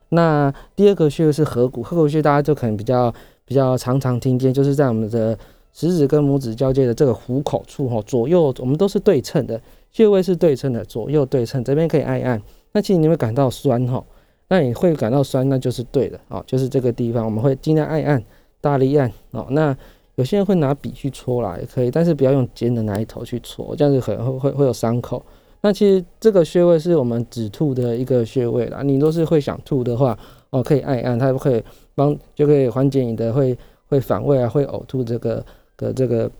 [0.10, 3.14] 那第二个穴是合谷，合谷穴大家就可能比较。
[3.46, 5.38] 比较常常听见，就是在我们的
[5.74, 9.60] 食指跟拇指交界的这个虎口处哈，左右我们都是对称的，
[9.94, 12.42] 穴位是对称的，左右对称，这边可以按一按。
[12.74, 14.04] 那其实你会感到酸哈，
[14.50, 18.22] 那你会感到酸，那就是对的啊，就是这个地方，我们会尽量按一按，
[18.60, 19.48] 大力按哦。
[19.52, 19.74] 那
[20.16, 25.24] 有些人会拿笔去搓啦，也可以，但是不要用尖的那一头去搓，这样子可能会会会有伤口。
[25.62, 30.18] 那其实这个穴位是我们止吐的一个穴位啦，你都是会想吐的话
[30.50, 31.64] 哦，可以按一按，它可以。
[31.96, 33.56] 帮就可以缓解你的会
[33.88, 35.46] 会反胃啊，会呕吐这个
[35.78, 36.32] 的这个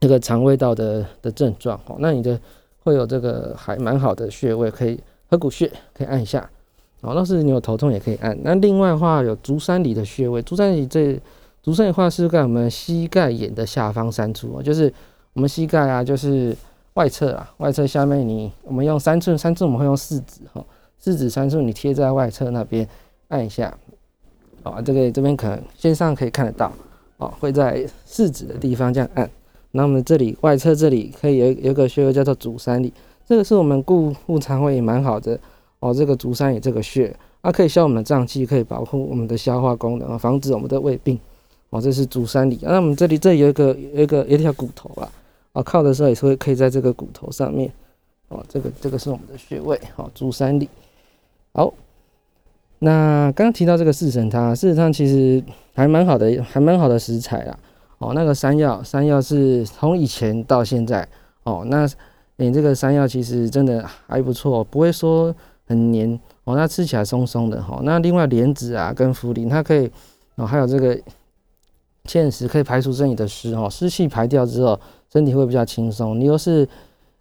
[0.00, 1.94] 这个肠胃道的的症状哦。
[2.00, 2.36] 那你的
[2.82, 6.48] 会有这个还蛮好的穴位，可以合谷穴可以按一下
[7.00, 7.12] 哦。
[7.14, 8.36] 那是你有头痛也可以按。
[8.42, 11.20] 那另外的话有足三里的穴位，足三里这
[11.62, 14.92] 足三里话是在我们膝盖眼的下方三处哦，就是
[15.32, 16.56] 我们膝盖啊，就是
[16.94, 20.64] 外侧啊，外侧下面你我们用三寸，三寸我们会用四指哈，
[20.98, 22.86] 四指三寸你贴在外侧那边
[23.28, 23.72] 按一下。
[24.64, 26.70] 哦，这个这边可能线上可以看得到，
[27.16, 29.28] 哦，会在四指的地方这样按。
[29.72, 32.92] 那我们这里外侧这里可以有有个穴位叫做足三里，
[33.26, 35.38] 这个是我们固固肠胃也蛮好的
[35.80, 35.92] 哦。
[35.92, 41.18] 这个足三里这个穴，它可以消我们的胀气，可以保护我们的消化功能，防止我们的胃病。
[41.70, 42.58] 哦，这是足三里。
[42.62, 45.10] 那我们这里这有一个有一个有一条骨头啊，
[45.52, 47.72] 啊，靠的时候也是会可以在这个骨头上面。
[48.28, 50.68] 哦，这个这个是我们的穴位，哦，足三里。
[51.52, 51.72] 好。
[52.84, 55.40] 那刚提到这个四神汤，四神汤其实
[55.72, 57.56] 还蛮好的，还蛮好的食材啦。
[58.02, 61.08] 哦，那个山药，山药是从以前到现在，
[61.44, 61.88] 哦，那
[62.34, 65.32] 你这个山药其实真的还不错，不会说
[65.66, 67.80] 很黏哦，那吃起来松松的哈。
[67.84, 69.88] 那另外莲子啊跟茯苓，它可以
[70.34, 70.98] 哦，还有这个
[72.06, 74.78] 芡实可以排除身体的湿哈，湿气排掉之后，
[75.12, 76.18] 身体会比较轻松。
[76.18, 76.68] 你又是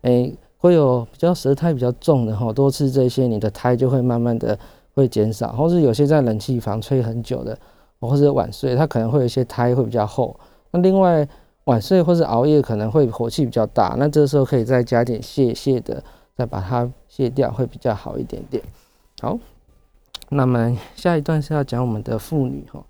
[0.01, 4.57] 诶会有比较舌苔比较重的哈，多吃这些，你的苔就会慢慢的
[4.95, 5.51] 会减少。
[5.51, 7.55] 或是有些在冷气房吹很久的，
[7.99, 10.35] 或者晚睡，它可能会有一些苔会比较厚。
[10.71, 11.27] 那另外
[11.65, 16.03] 晚睡或是熬夜可能会火气比较大，那这时候可以再加点泻泻的，
[16.35, 18.63] 再把它卸掉，会比较好一点点。
[19.21, 19.37] 好，
[20.29, 22.83] 那么下一段是要讲我们的妇女哈，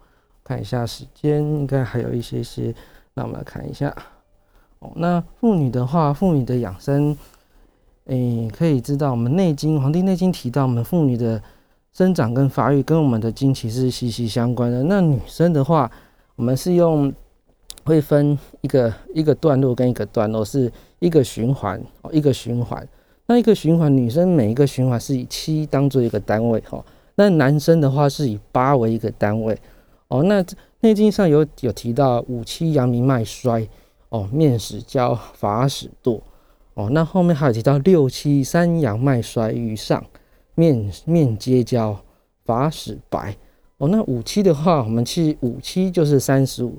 [0.44, 2.74] 看一下时间，应该还有一些些，
[3.16, 3.94] 那我们来看一下
[4.80, 4.92] 哦。
[4.96, 7.18] 那妇女的话，妇女的养生，
[8.06, 11.42] 诶，可以知道我们《内经》《黄帝内经》提到，我们妇女的
[11.92, 14.84] 生长跟发育跟我们的经期是息息相关的。
[14.84, 15.92] 那女生的话，
[16.38, 17.12] 我们是用
[17.84, 22.88] 会分一个一个段落跟一个段落，是一个循环哦，一个循环。
[23.28, 26.84] 那一个循环，女生每一个循环是以七当做一个单位哈，
[27.16, 29.58] 那男生的话是以八为一个单位
[30.10, 30.24] 哦。
[30.24, 30.44] 那
[30.82, 33.66] 内经上有有提到五七阳明脉衰
[34.10, 36.20] 哦，面始焦，发始堕
[36.74, 36.90] 哦。
[36.92, 40.04] 那后面还有提到六七三阳脉衰于上，
[40.56, 41.98] 面面皆焦，
[42.44, 43.38] 发始白
[43.78, 43.88] 哦。
[43.88, 46.78] 那五七的话，我们去五七就是三十五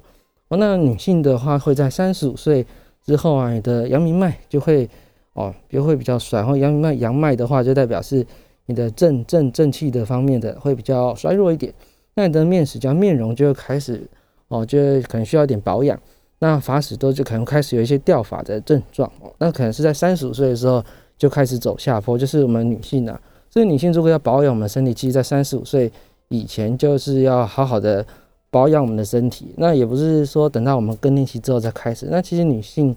[0.52, 0.56] 哦。
[0.58, 2.64] 那女性的话会在三十五岁
[3.04, 4.88] 之后啊，你的阳明脉就会。
[5.34, 6.40] 哦，就会比较衰。
[6.40, 8.22] 然后阳明脉阳脉的话，就代表是
[8.66, 11.72] 你的正正正气的方面的会比较衰弱一点。
[12.16, 14.06] 那你的面始叫面容就会开始
[14.48, 15.98] 哦，就可能需要一点保养。
[16.40, 19.32] 那发始多就可能开始有一些掉发的症状哦。
[19.38, 20.84] 那可能是在三十五岁的时候
[21.16, 23.18] 就开始走下坡，就是我们女性啊。
[23.48, 25.90] 所以女性如果要保养我们身体，其实在三十五岁
[26.28, 28.04] 以前就是要好好的
[28.52, 29.52] 保养我们的身体。
[29.56, 32.06] 那也不是说等到我们更年期之后再开始。
[32.08, 32.94] 那其实女性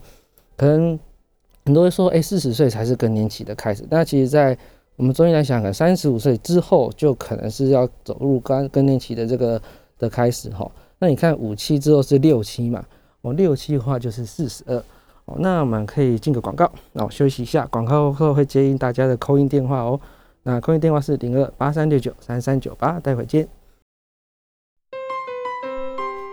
[0.56, 1.00] 可能。
[1.68, 3.84] 很多人说，哎，四十岁才是更年期的开始。
[3.89, 4.56] 那其实，在
[4.98, 9.60] 我们中医来讲，可能三十五岁之后就可能是要走入更更年期的这个
[9.98, 10.72] 的开始哈。
[11.00, 12.86] 那你看五期之后是六期嘛？
[13.22, 14.78] 哦，六期的话就是四十二。
[15.26, 20.00] 哦，那我们可以进个广告，那我休息一下，广告后会接应大家的扣音电话哦。
[20.44, 23.48] 那扣音电话是零二八三六九三三九八，待会见。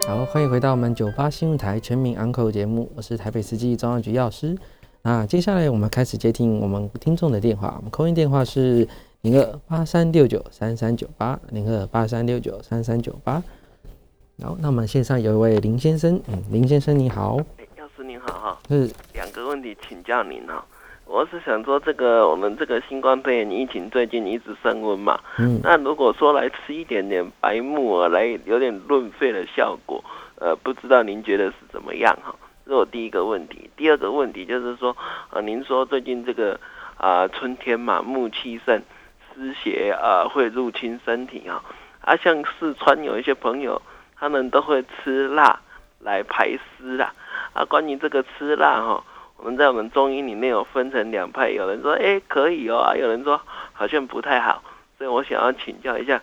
[0.04, 4.56] 好，欢迎回到我们九八新闻台全民安扣节目，我是台北司机中央局药师。
[5.02, 8.86] 那接下来我们开始接听我们听众的电话，我们扣音电话是
[9.20, 11.38] 零二八三六九三三九八。
[11.50, 13.34] 零二八三六九三三九八。
[14.42, 17.36] 好，那我们线上有一位林先生，嗯，林先生你好，
[17.76, 18.90] 药师您好哈，是。
[19.12, 20.66] 两个问题请教您哈，
[21.12, 30.02] 我是想说这个我们这个新冠肺炎疫情最近一直升温嘛，嗯，那如果说来吃一点点白木耳来有点润肺的效果，
[30.36, 32.34] 呃，不知道您觉得是怎么样哈？
[32.66, 34.96] 是我第一个问题，第二个问题就是说，
[35.28, 36.58] 呃，您说最近这个
[36.96, 38.80] 啊春天嘛，木气盛，
[39.34, 41.62] 湿邪啊会入侵身体啊，
[42.00, 43.82] 啊，像四川有一些朋友，
[44.16, 45.60] 他们都会吃辣
[46.00, 47.12] 来排湿啦，
[47.52, 49.04] 啊，关于这个吃辣哈，
[49.42, 53.40] 我们在我们中医里面有分成两派，有人说哎可以哦，有人说
[53.72, 54.62] 好像不太好，
[54.96, 56.22] 所以我想要请教一下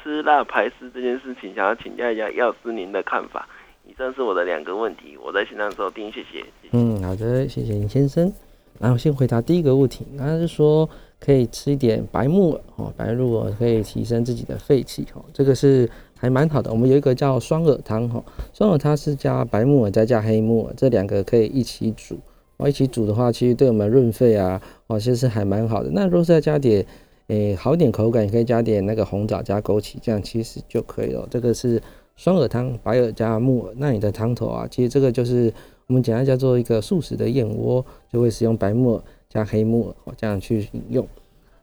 [0.00, 3.48] 吃辣排湿这件事情，想要请教一下药师您的看法。
[3.84, 6.44] 以上是我的两个问题，我在线上收听，谢谢。
[6.70, 8.32] 嗯，好的，谢谢林先生。
[8.78, 16.70] 然后先回答第一个问题，他是说可以吃一点白木耳哦，白木耳可以提升自己的肺气哦，这个是还蛮好的。
[16.70, 18.22] 我们有一个叫双耳汤哈，
[18.54, 22.16] 双耳汤是加白木耳再加黑木耳，这两个可以一起煮
[22.60, 25.90] 哦，一起煮的话，其实对我们润肺啊哦，其实还蛮好的。
[25.92, 26.84] 那如果再加点
[27.28, 31.26] 诶好点口感，也可以加点那个红枣加枸杞，这样其实就可以了。
[31.30, 31.82] 这个是。
[32.16, 35.50] 双耳汤，白耳加木耳，那你的汤头啊，其实这个就是
[35.86, 41.08] 我们简单叫做一个素食的燕窝，就会使用白木耳加黑木耳这样去饮用。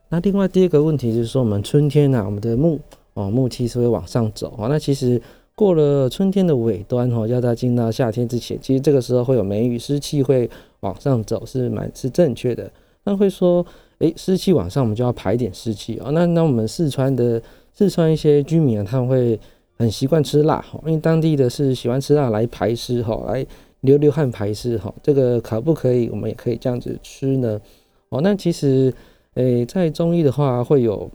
[0.10, 2.80] 那另外第二个问题就是说，我们春天呢，我们的木
[3.14, 4.68] 哦木气是会往上走哦。
[4.68, 5.22] 那其实
[5.54, 10.50] 过了春天的尾端哦，要到进到夏天之前，其实这个时候会有梅雨，湿气会
[10.82, 12.72] 往上走，是蛮是正确的。
[13.04, 13.66] 那会说，
[14.00, 16.12] 诶，湿气往上，我们就要排点湿气哦。
[16.12, 17.42] 那那我们四川的
[17.74, 19.40] 四川一些居民啊，他们会。
[19.80, 23.46] 很习惯吃辣哈，因为当地的是喜欢吃辣来排湿哈，来
[23.82, 24.92] 流流汗排湿哈。
[25.04, 26.10] 这个可不可以？
[26.10, 27.62] 我们也可以这样子吃呢。
[28.10, 28.92] 哦，那其实
[29.36, 31.08] 诶，在中医的话会有，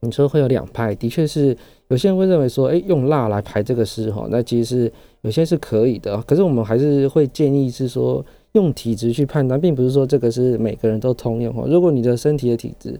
[0.00, 6.20] 你说会有两派，的确是有些人会认为说，诶，用辣来排这个湿哈，那其实是有些是可以的。
[6.22, 8.24] 可是我们还是会建议是说，
[8.56, 11.64] 用体质去判断，并不是说这个是每个人都通用哈。
[11.68, 12.98] 如果你的身体的体质，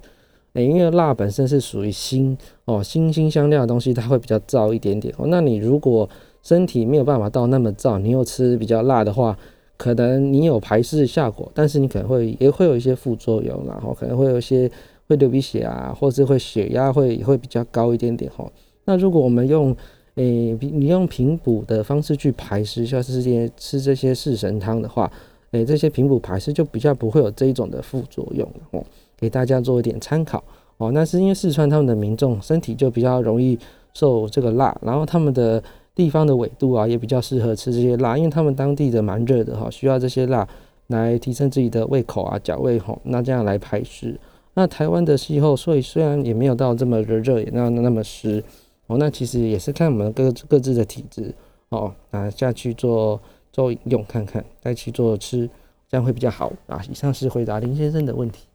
[0.53, 5.27] 诶因为辣本身是属于辛哦，辛辛香料的东西，它会比较燥一点点哦。
[5.29, 6.07] 那你如果
[6.43, 9.35] 身体没有办法到那么燥，你又吃比较辣的话，
[9.79, 14.71] 可能你有排湿的效果，但是你可能会也会有一些副作用，然后可能会有一些
[15.09, 18.47] 会流鼻血啊，或是会血压会会比较高一点点哈。
[18.85, 19.75] 那如果我们用
[20.17, 25.11] 诶，你用平补的方式去排湿，像是这些吃这些四神汤的话，
[25.53, 28.85] 诶，这些平补排湿就比较不会有这一种的副作用哦。
[29.17, 30.43] 给大家做一点参考
[30.77, 30.91] 哦。
[30.93, 33.59] 那是因为四川他们的民众身体就比较容易
[33.95, 35.63] 受这个辣，然后他们的
[35.95, 40.47] 地方的纬度啊也比较适合吃这些辣，因为他们当地的蛮热的哈，需要这些辣
[40.89, 44.19] 来提升自己的胃口啊、脚胃吼，那这样来排湿。
[44.55, 48.43] 那台湾的气候，所以虽然也没有到这么热热，也那那么湿。
[48.87, 51.35] 哦，那其实也是看我们各各自的体质
[51.71, 53.21] 哦，拿下去做
[53.57, 55.49] 做饮用看看，再去做吃，
[55.89, 56.79] 这样会比较好啊。
[56.91, 58.47] 以上是回答林先生的问题。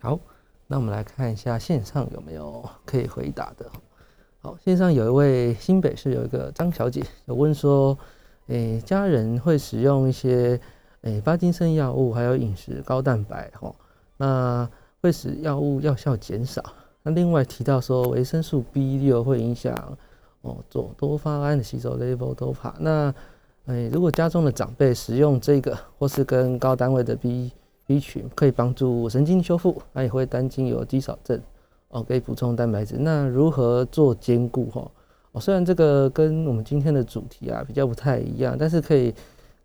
[0.00, 0.18] 好，
[0.66, 3.70] 那我们来看一下线上有没有 可以回答的。
[4.40, 7.96] 好，线上有一位新北市有一个张小姐有问说，
[8.48, 10.60] 诶，家人会使用一些
[11.02, 13.72] 诶巴金森药物，还有饮食高蛋白，哈，
[14.16, 14.68] 那
[15.00, 16.60] 会使药物药效减少。
[17.04, 19.72] 那另外提到说，维生素 B 六会影响
[20.42, 22.74] 哦，做多巴胺的吸收，level 都怕。
[22.80, 23.14] 那
[23.66, 27.50] 诶，如果家中的长辈使用这个，或是跟高单位的 B
[27.84, 31.40] B 群，可以帮助神经修复，那也会担心有肌少症
[31.88, 32.96] 哦，可以补充蛋白质。
[32.98, 34.88] 那如何做兼顾哈？
[35.32, 39.12] 哦，虽然这个跟我们今天的主题啊比较不太一样，但是可以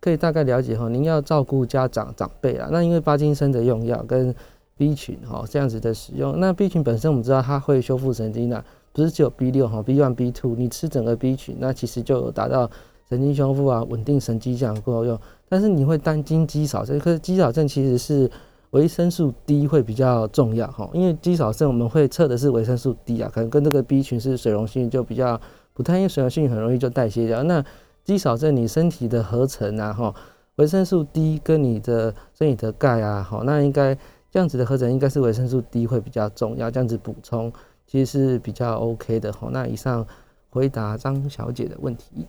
[0.00, 0.88] 可以大概了解哈。
[0.88, 4.34] 您要照顾家长长辈啊，那因为巴金森的用药跟
[4.76, 12.68] B 群哈这样子的使用，那 B 群本身我们知道它会修复神经的，不是只有 B 六哈，B one B two，你吃整个 B 群，那其实就有达到
[13.12, 15.18] 神经修复啊、稳定神经这样够用。
[15.48, 18.30] 但是你会担心肌少症，可是肌少症其实是
[18.70, 25.38] 维生素 D 会比较重要哈，因为肌少症我们会测的是维生素 D 啊，可能跟这个 B 群是水溶性就比较
[25.74, 27.42] 不太，因为水溶性很容易就代谢掉。
[27.42, 27.62] 那
[28.04, 30.14] 肌少症你身体的合成啊哈，
[30.56, 33.96] 维生素 D 跟你的身体的钙啊哈，那应该。
[34.32, 37.52] 这样子的合成应该是维生素 D 会比较重要，这样子补充
[37.86, 39.50] 其实是比较 OK 的哈。
[39.52, 40.06] 那以上
[40.48, 42.26] 回答张小姐的问题。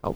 [0.00, 0.14] 好，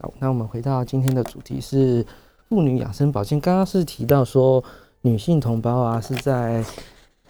[0.00, 2.04] 好，那我们回到今天的主题是
[2.48, 3.40] 妇女养生保健。
[3.40, 4.62] 刚刚是提到说
[5.02, 6.64] 女性同胞啊是在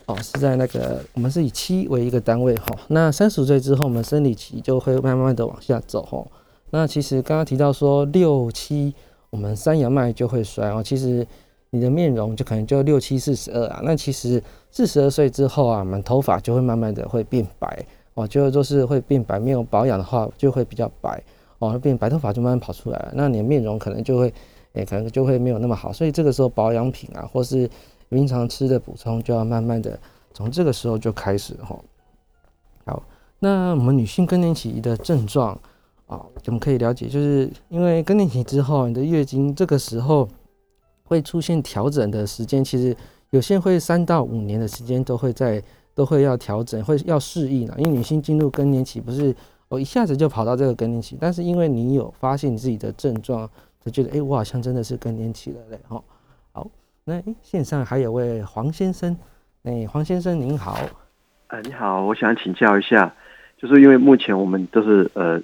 [0.07, 2.67] 哦是在那个我们是以七为一个单位哈。
[2.89, 6.27] 那三十岁之后，我们生理期就会慢慢的往下走哈。
[6.71, 8.95] 那其实刚刚提到说六七
[9.31, 11.27] 我们三阳脉就会衰哦，其实。
[11.75, 17.83] 你的面容就可能就六七四十二啊，那其实四十二岁之后啊，我们头发就会慢慢的会变白
[18.15, 21.23] 哦，就都是会变白，没有保养的话就会比较白
[21.59, 24.33] 哦，变白头发就慢慢跑出来了，那你的面容可能就会，
[24.73, 27.69] 诶，可能就会没有那么好，所以这个时候保养品啊，或是
[28.09, 29.99] 平常吃的补充就要慢慢的
[30.35, 31.79] 从这个时候就开始哈。
[32.85, 33.03] 好，
[33.39, 35.53] 那我们女性更年期的症状
[36.07, 40.29] 啊，我们可以了解，就是因为更年期之后，你的月经这个时候。
[41.05, 42.97] 会出现调整的时间，其实
[43.31, 45.63] 有些会三到五年的时间都会在
[45.95, 47.75] 都会要调整，会要适应了。
[47.79, 49.35] 因为女性进入更年期不是
[49.69, 53.49] 哦一下子就跑到这个更年期，但是因为你有发现你自己的症状，
[53.85, 56.03] 就觉得哎我好像真的是更年期了嘞哈。
[56.53, 56.71] 好，
[57.05, 59.17] 那线上还有位黄先生，
[59.65, 60.79] 哎黄先生您好，
[61.49, 63.15] 呃你好，我想请教一下，
[63.57, 65.41] 就是因为目前我们都是呃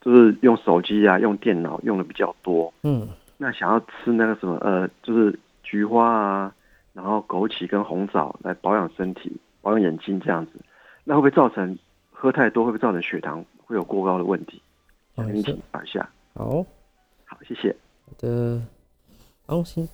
[0.00, 3.08] 就是用手机啊用电脑用的比较多，嗯。
[3.38, 6.54] 那想要吃那个什么呃，就是菊花啊，
[6.92, 10.52] 然后枸杞跟红枣来保养身体、保养眼睛这样子，
[11.04, 11.78] 那会不会造成
[12.10, 12.64] 喝太多？
[12.66, 14.60] 会不会造成血糖会有过高的问题？
[15.16, 16.06] 请请一下。
[16.34, 16.62] 好，
[17.24, 17.74] 好，谢谢。
[18.04, 18.60] 好的，
[19.46, 19.88] 王先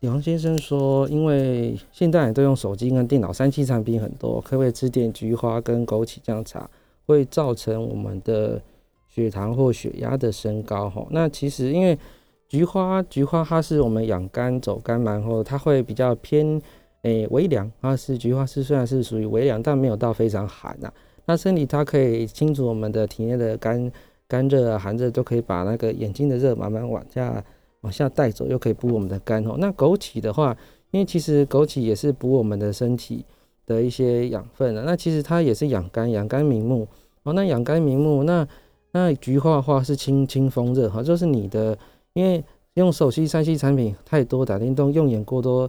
[0.00, 6.70] 杨先生说，因为现代人都用手机跟电脑、三 C 产品很多，可不可以吃点菊花跟枸杞这样茶，
[7.06, 8.62] 会造成我们的
[9.08, 10.88] 血糖或血压的升高？
[10.88, 11.98] 哈，那其实因为。
[12.46, 16.60] 菊花，菊花它是我们养肝走肝嘛，然后它会比较偏
[17.04, 20.92] 诶微凉，它是菊花是虽然是属于微凉，但没有到非常寒呐。
[21.24, 23.90] 那身体它可以清除我们的体内的肝
[24.28, 27.42] 肝热寒热，都可以把那个眼睛的热慢慢往下
[27.80, 29.54] 往下带走，又可以补我们的肝哦。
[29.58, 30.56] 那枸杞的话，
[30.90, 33.24] 因为其实枸杞也是补我们的身体
[33.64, 36.86] 的一些养分的，那其实它也是养肝养肝明目
[37.22, 37.32] 哦。
[37.32, 38.46] 那养肝明目，那
[38.92, 41.78] 那菊花的话是清清风热哈，就是你的。
[42.14, 45.68] 因为用手机、三 C 产品太多，打电动用眼过多，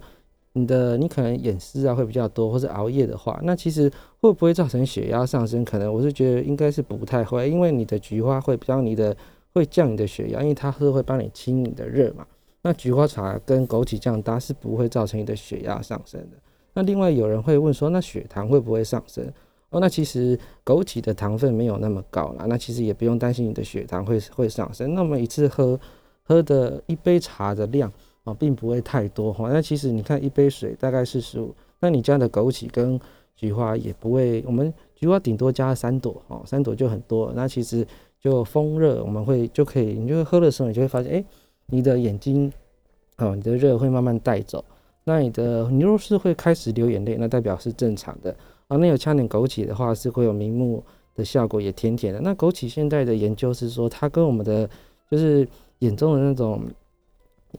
[0.57, 3.91] 你的你可能眼湿啊会比较多，或者熬夜的话，那其实
[4.21, 5.65] 会不会造成血压上升？
[5.65, 9.13] 可能我是觉得应该是不太会，因为你的菊花会比较你的
[9.53, 12.25] 会降你的血压，因为它是会帮你清你的热嘛。
[12.61, 16.37] 那菊花茶跟枸杞酱搭是不会造成你的血压上升的。
[16.73, 19.29] 那另外有人会问说，那血糖会不会上升？
[19.71, 24.95] 哦，那其实枸杞的糖分没有那么高啦，那其实也不用担心你的血糖会会上升。
[24.95, 25.77] 那么一次喝。
[26.27, 27.93] 喝的一杯茶的量，
[28.25, 29.49] 哦，并不会太多哈。
[29.51, 32.99] 那其实你看一杯水大概是十五，那你加的枸杞跟
[33.35, 37.31] 菊花也不会，我们菊花顶多加三朵哦，三朵就很多。
[37.35, 37.85] 那其实
[38.19, 41.25] 就风热，我们会就可以，你就喝的时候，你就会发现，哎，
[41.67, 42.51] 你的眼睛
[43.17, 44.63] 哦，你的热会慢慢带走。
[45.03, 48.35] 那你的你若是会开始流眼泪，那代表是正常的
[48.67, 48.77] 啊。
[48.77, 52.19] 那有加点枸杞的话，是会有明目的效果，也甜甜的。
[52.21, 54.67] 那枸杞现在的研究是说，它跟我们的
[55.11, 55.47] 就是
[55.79, 56.63] 眼中的那种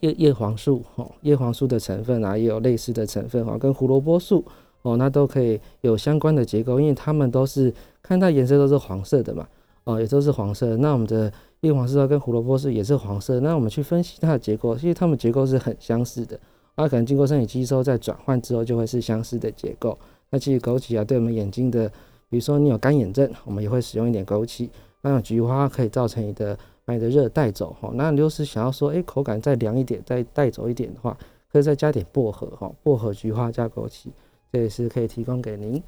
[0.01, 4.44] 叶叶黄素哦，叶黄素的成分啊，也有类似的成分哦，跟胡萝卜素
[4.82, 7.72] 哦，那都可以有相关的结构，因为它们都是
[8.03, 9.47] 看它颜色都是黄色的嘛，
[9.84, 10.76] 哦，也都是黄色。
[10.76, 16.38] 那我们的叶黄素跟胡萝卜素也是黄色，那我们去分析它的结构，其实它们结构是很相似的。
[16.76, 19.99] 它可能经过身体吸收，再转换之后就会是相似的结构。
[20.28, 21.88] 那其实枸杞啊，对我们眼睛的，
[22.28, 24.68] 比如说你有干眼症，我们也会使用一点枸杞。
[25.01, 27.91] 那菊花可以造成你的把你的热带走哈。
[27.93, 31.14] 那如果是想要说，哎，口感再凉一点，再带走一点的话，
[31.53, 34.07] 可以再加点薄荷哈，薄荷、菊花加枸杞，
[34.51, 35.82] 这也是可以提供给您。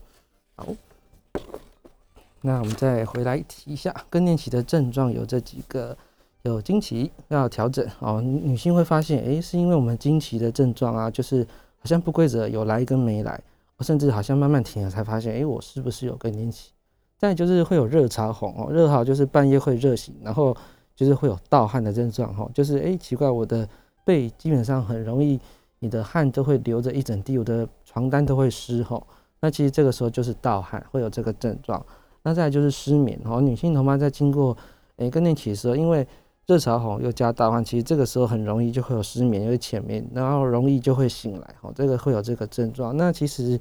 [0.57, 0.67] 好，
[2.43, 5.97] 那我们再回来提一下更年期的症状有这几个。
[6.43, 11.45] 有经期要调整哦，女性会发现，诶，是因为我们经期的症状啊，就是
[11.79, 13.39] 好像不规则，有来跟没来，
[13.81, 16.71] 甚至好像慢慢停了，才发现，诶，我是不是有更年期？
[17.19, 20.57] 再就是会有热潮红哦，热潮就是半夜会热醒，然后
[20.99, 23.67] 就是会有盗汗的症状哈，就是诶，奇怪，我的
[24.05, 25.39] 背基本上很容易，
[25.79, 29.01] 你的汗都会流着一整地，我的床单都会湿哈，
[29.39, 31.81] 那其实这个时候就是盗汗，会有这个症状。
[32.25, 34.57] 那再就是失眠哦，女性同胞在经过
[34.97, 36.05] 诶更年期的时候，因为
[36.49, 42.97] 热潮红又加大汗，其实这个时候很容易就会有失眠，因为浅眠，然后容易就会醒来，哈，这个会有这个症状。
[42.97, 43.57] 那其实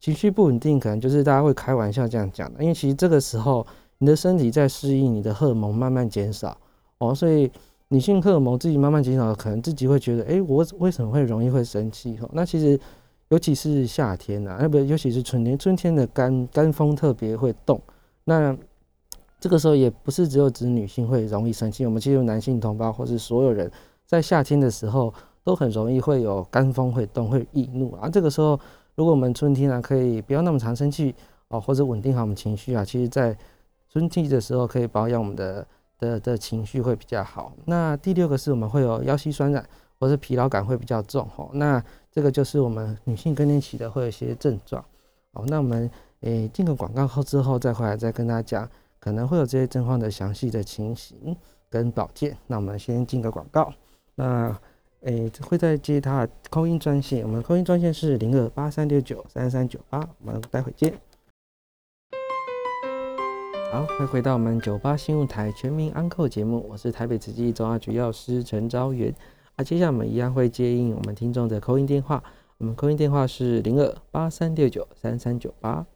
[0.00, 3.64] 情绪不稳定，可能就是大家会开玩笑这样讲的，因为其实这个时候
[3.98, 6.58] 你的身体在适应你的荷尔蒙慢慢减少，
[7.00, 7.50] 哦，所以
[7.88, 12.16] 女性荷尔蒙自己慢慢减少，可能自己会觉得，哎，我为什么会容易会生气？
[12.16, 12.78] 哈，那其实
[13.28, 17.78] 尤其是夏天呐，那不尤其是春天，春天的干干风特别会动，
[18.24, 18.56] 那。
[19.42, 23.72] 这个时候也不是只有指女性会容易生气，我们其实男性同胞或是所有人
[24.04, 25.10] 在夏天的时候
[25.42, 28.06] 都很容易会有干风会动会易怒啊。
[28.06, 28.60] 这个时候
[28.96, 31.14] 如果我们春天啊可以不要那么常生气
[31.48, 33.34] 哦，或者稳定好我们情绪啊，其实在
[33.88, 35.66] 春季的时候可以保养我们的
[36.00, 37.52] 的的情绪会比较好。
[37.66, 39.64] 那第六个是我们会有腰膝酸软
[40.00, 41.50] 或者疲劳感会比较重哦。
[41.52, 41.80] 那
[42.10, 44.84] 这个就是我们女性更年期的会有一些症状
[45.32, 45.44] 哦。
[45.46, 45.88] 那我们
[46.22, 48.68] 诶进个广告后之后再回来再跟大家讲。
[49.02, 51.34] 可能会有这些症状的详细的情形
[51.70, 53.72] 跟保健，那我们先进个广告，
[54.14, 54.54] 那
[55.00, 60.92] 诶会再接他的扣音专线，我们扣音专线是零二八三六九三三九八，我们待会见。
[63.72, 69.14] 好，欢迎回到我们九八新闻台全民安扣节目，我是台北慈济中药局药师陈昭元，
[69.54, 72.20] 啊，接下来我们一样会接应我们听众的扣音电话，
[72.58, 75.86] 我们扣音电话是零二八三六九三三九八。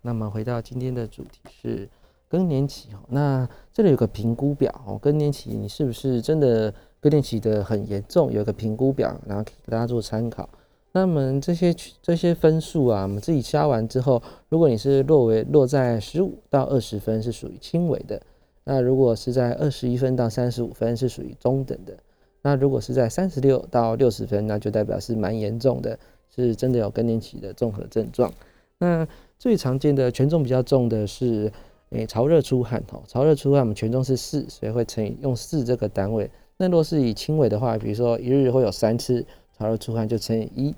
[0.00, 1.86] 那么回到今天的主题是
[2.30, 8.32] 更年期哦，那这里有个评估表哦，更年期你是不是真的更年期的很严重？
[8.32, 10.48] 有个评估表，然后给大家做参考。
[10.96, 18.16] 那么这些这些分数啊，我们自己加完之后，如果你是落为落在十五到二十分，是属于轻微的；
[18.62, 21.94] 那如果是在二十一分到三十五分，是属于中等的；
[22.42, 25.98] 那如果是在三十六到六十分，那就代表是蛮严重的，
[26.32, 28.32] 是真的有更年期的综合症状。
[28.78, 29.04] 那
[29.36, 31.52] 最常见的权重比较重的是，
[31.90, 36.30] 诶，潮热出汗哦，潮热出汗，我们权重是四，所以会乘以用四这个单位。
[36.56, 39.26] 那若是以轻微的话，比如说一日会有三次
[39.58, 40.72] 潮热出汗，就乘以一。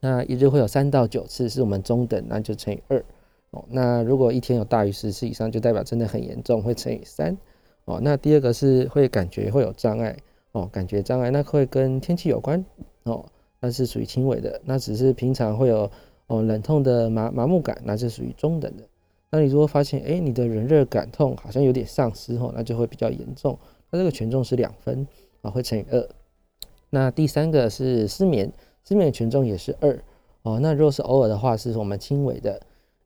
[0.00, 3.04] 那一日会有三到九次，是我们中等，那就乘以二。
[3.50, 7.36] 哦，那如果一天有大于十次以上，就代表真的很严重，会乘以三。
[7.84, 10.16] 哦，那第二个是会感觉会有障碍，
[10.52, 12.64] 哦，感觉障碍，那会跟天气有关，
[13.04, 13.24] 哦，
[13.60, 15.90] 那是属于轻微的，那只是平常会有。
[16.32, 18.84] 哦，冷痛的麻麻木感，那是属于中等的。
[19.30, 23.58] 那你如果发现，哎，你的人热感痛好像有点丧失哦，那就会比较严重。
[23.90, 25.04] 那这个权重是两分
[25.42, 26.08] 啊，会乘以二。
[26.88, 28.52] 那第三个是失眠，
[28.86, 29.98] 失眠的权重也是二
[30.42, 30.58] 哦。
[30.60, 32.60] 那如果是偶尔的话，是我们轻微的。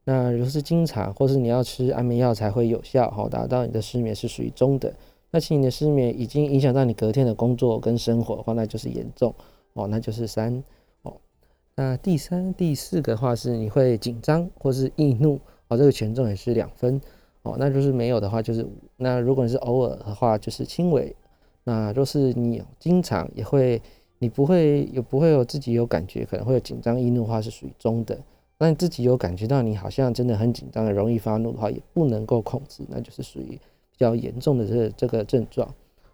[0.05, 4.93] 那如果是经常，或是你要吃安眠药才会有效，好达到你的失眠是属于中等。
[5.31, 9.35] 那其实你的失眠已经影响到你隔天的工作跟生活的话，那就是严重
[9.72, 10.62] 哦，那就是三
[11.03, 11.16] 哦。
[11.75, 17.01] 那第三、第四个话是你会紧张或是易怒哦，这个权重也是两分
[17.43, 17.57] 哦。
[17.59, 18.72] 那就是没有的话就是五。
[18.97, 21.14] 那如果你是偶尔的话就是轻微。
[21.66, 23.81] 那若是你经常也会，
[24.25, 28.18] 你不会有不会有自己有感觉，可能会有紧张易怒的话是属于中等。
[28.57, 33.49] 那你自己有感觉到你好像真的很紧张的，容易发怒的话，也不能够控制，那就是属于
[33.91, 35.68] 比较严重的这这个症状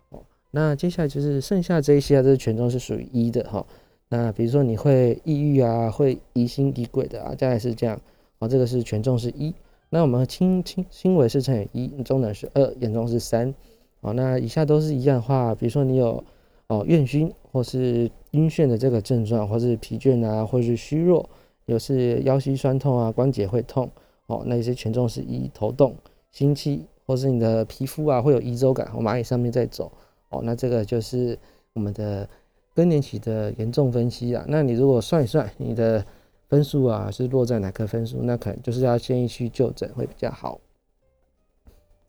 [0.08, 0.20] 哦。
[0.50, 3.64] 那接下来就是剩下这一些啊，这些权重是属于一的哈。
[4.08, 8.00] 那比如说你会抑郁啊，会疑心疑鬼的啊，大概是这样
[8.40, 8.48] 哦。
[8.48, 9.54] 这个是权重是一。
[9.88, 13.54] 那我们轻轻轻微是乘以一，中等是二，严重是三。
[14.00, 16.24] 哦，那以下都是一样的话，比如说你有
[16.68, 21.28] 哦眩晕或是晕眩的这个症状，或是疲倦啊，或是虚弱，
[21.66, 23.90] 有是腰膝酸痛啊，关节会痛
[24.26, 24.42] 哦。
[24.46, 25.94] 那一些权重是一，头痛、
[26.32, 29.90] 心悸，或是你的皮肤啊会有移走感，哦蚂蚁上面在走
[30.28, 30.40] 哦。
[30.42, 31.38] 那这个就是
[31.72, 32.28] 我们的。
[32.72, 36.02] 更年期的严重分析啊，那你如果算一算你的
[36.48, 40.60] 分数啊，是落在哪个分数，那可能就是要建议去就诊会比较好。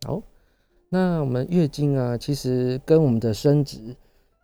[0.06, 0.22] 好，
[0.88, 3.96] 那我们月经啊，其实跟我们的生殖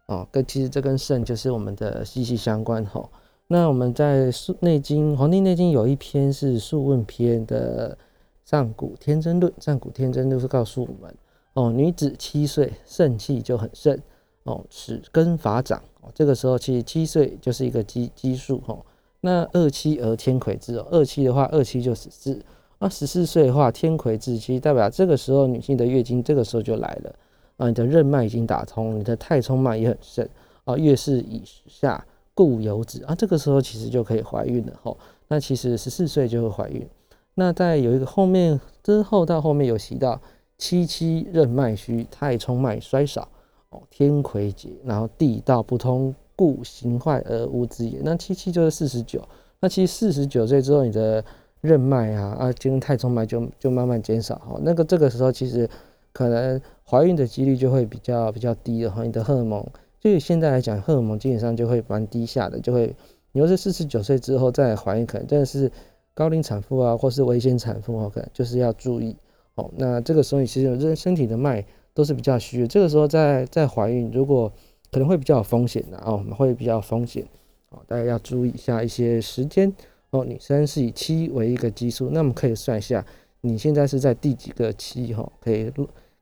[0.08, 3.08] 哦，跟其实这跟肾就是我们的息息相关哈。
[3.48, 7.98] 那我们在《内经》《黄帝内经》有一篇是《素问篇》的
[8.50, 11.16] 《上古天真论》，《上古天真论》是告诉我们
[11.54, 13.98] 哦，女子七岁肾气就很盛
[14.44, 15.82] 哦，齿根发长。
[16.02, 18.78] 哦这个时候其实七岁就是一个基基数哈，
[19.22, 22.42] 那二七而天癸至哦，二七的话二七就十四，
[22.80, 27.16] 那十四岁的话天癸至，其实代表这个时候女性的月经这个时候就来了
[27.58, 30.28] 啊，你的任脉已经打通，你的太冲脉也很盛
[30.64, 34.96] 啊，月事以下故有子啊，这个时候其实就可以怀孕了哈，
[35.28, 36.88] 那其实十四岁就会怀孕，
[37.36, 40.22] 那在有一个后面之后到后面有提到
[40.58, 43.28] 七七任脉虚，太冲脉衰少。
[43.70, 48.00] 哦，天癸竭，然后地道不通，故形坏而无子也。
[48.02, 49.22] 那七七就是四十九，
[49.60, 51.22] 那其实四十九岁之后，你的
[51.60, 54.58] 任脉啊啊，经太冲脉就就慢慢减少哈。
[54.64, 55.70] 那个这个时候其实
[56.14, 59.04] 可能怀孕的几率就会比较比较低了哈。
[59.04, 59.66] 你的荷尔蒙，
[60.00, 62.96] 就以现在来讲，荷尔蒙基本上就会蛮低下的，就会
[63.32, 65.72] 你要是四十九岁之后再怀孕，可能真的是
[66.14, 69.16] 高龄产妇啊，或是危险产妇哦，可能就是要注意
[69.56, 69.70] 哦。
[69.76, 71.66] 那这个时候你其实身身体的脉。
[71.98, 74.54] 都是比较虚的，这个时候在在怀孕，如果
[74.92, 77.26] 可能会比较有风险的哦，会比较风险
[77.72, 79.74] 哦，大家要注意一下一些时间
[80.12, 80.24] 哦。
[80.24, 83.04] 女生是以七为一个基数，那么可以算一下
[83.42, 85.74] 你现在是在第几个七哈，可以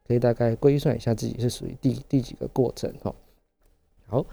[0.07, 3.13] 可以大概归算一下自己是属于第第几个过程哈。
[4.07, 4.25] 好，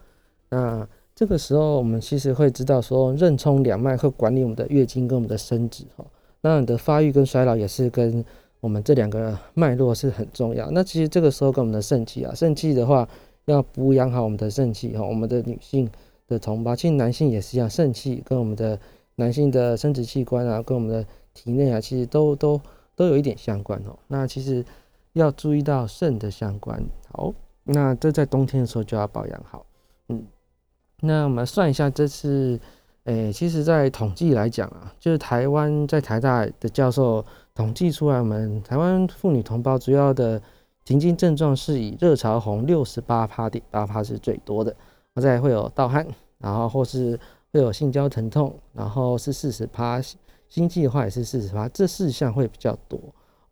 [0.48, 6.04] 那这个时候我们其实会知道说，任冲两脉会管理我们的月经跟我们的生殖哈，
[6.40, 8.24] 那你的发育跟衰老也是跟。
[8.62, 10.70] 我们这两个脉络是很重要。
[10.70, 13.08] 那其实这个时候跟我们的肾气啊，肾气的话
[13.46, 15.04] 要补养好我们的肾气哈。
[15.04, 15.90] 我们的女性
[16.28, 18.78] 的同胞，其实男性也是一样，肾气跟我们的
[19.16, 21.04] 男性的生殖器官啊，跟我们的
[21.34, 22.60] 体内啊，其实都都
[22.94, 23.98] 都有一点相关哦。
[24.06, 24.64] 那其实
[25.12, 26.82] 要注意到肾的相关。
[27.10, 27.32] 好，
[27.64, 29.66] 那这在冬天的时候就要保养好。
[30.08, 30.24] 嗯，
[31.00, 32.58] 那我们算一下这次，
[33.04, 37.24] 诶，其实在统计来讲啊，就是台湾在台大的教授。
[37.54, 40.40] 统计出来，我们台湾妇女同胞主要的
[40.86, 44.74] 停经症状是以热潮红六十八趴点八趴是最多的，
[45.20, 46.06] 再会有盗汗，
[46.38, 47.20] 然后或是
[47.52, 50.00] 会有性交疼痛，然后是四十趴，
[50.48, 52.98] 心悸的话也是四十趴，这四项会比较多。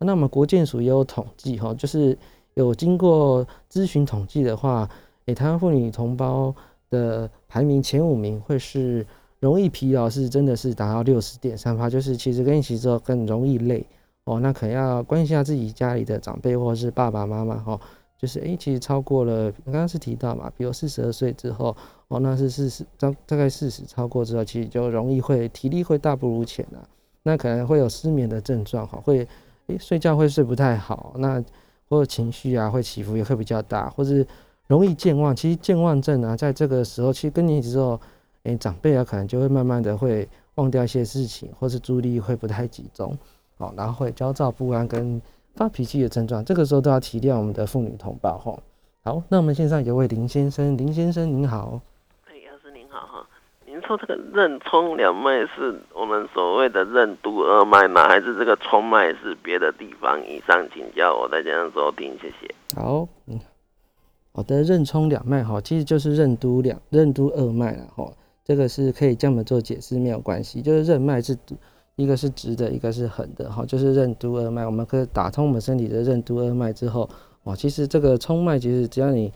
[0.05, 2.17] 那么国健署也有统计哈，就是
[2.53, 4.89] 有经过咨询统计的话，
[5.25, 6.53] 诶，台湾妇女同胞
[6.89, 9.05] 的排名前五名会是。
[9.41, 13.83] 容易疲劳是真的是达到六十点三趴，就是其实跟一起之后更容易累
[14.25, 17.81] 哦，那可能要关心一下自己家里的长辈或者是爸爸妈妈哈，
[18.19, 21.75] 就是诶，其实超过了刚刚是提到嘛，比如四十二岁之后
[22.09, 26.87] 哦，那是四十大大概四十超过之后，其实就容易会体力会大不如前了，
[27.23, 29.27] 那可能会有失眠的症状哈，会
[29.67, 31.43] 诶睡觉会睡不太好，那
[31.89, 34.25] 或者情绪啊会起伏也会比较大，或是
[34.67, 37.99] 容易健忘，其实健忘症啊在这个时候其实更年期之后。
[38.43, 43.15] 诶，长辈啊，可能就会慢慢的会忘掉一些事情，或是注意力会不太集中，
[43.57, 45.21] 哦，然后会焦躁不安跟
[45.53, 48.57] 发脾气的症状，这个时候都要体谅我们的妇女同胞哈。
[49.03, 51.79] 好，那我们线上有位林先生，林先生您好。
[52.25, 53.27] 哎，老师您好哈。
[53.71, 58.05] 您说这个任冲两脉是我们所谓的任督二脉吗？
[58.05, 60.19] 还是这个冲脉是别的地方？
[60.27, 62.53] 以上请教，我在这样收听，谢谢。
[62.75, 63.39] 好，嗯，
[64.33, 68.11] 好的，任冲两脉哈，其实就是任督两任督二脉了哈。
[68.43, 71.37] 这个是可以这么做解释没有关系，就是任脉是
[71.95, 77.09] 一个是直的，一个是横的，哈，就是任督二脉，我们可以打通我们身体的任督二脉之后，
[77.43, 79.31] 哦，其实这个冲脉其实只要你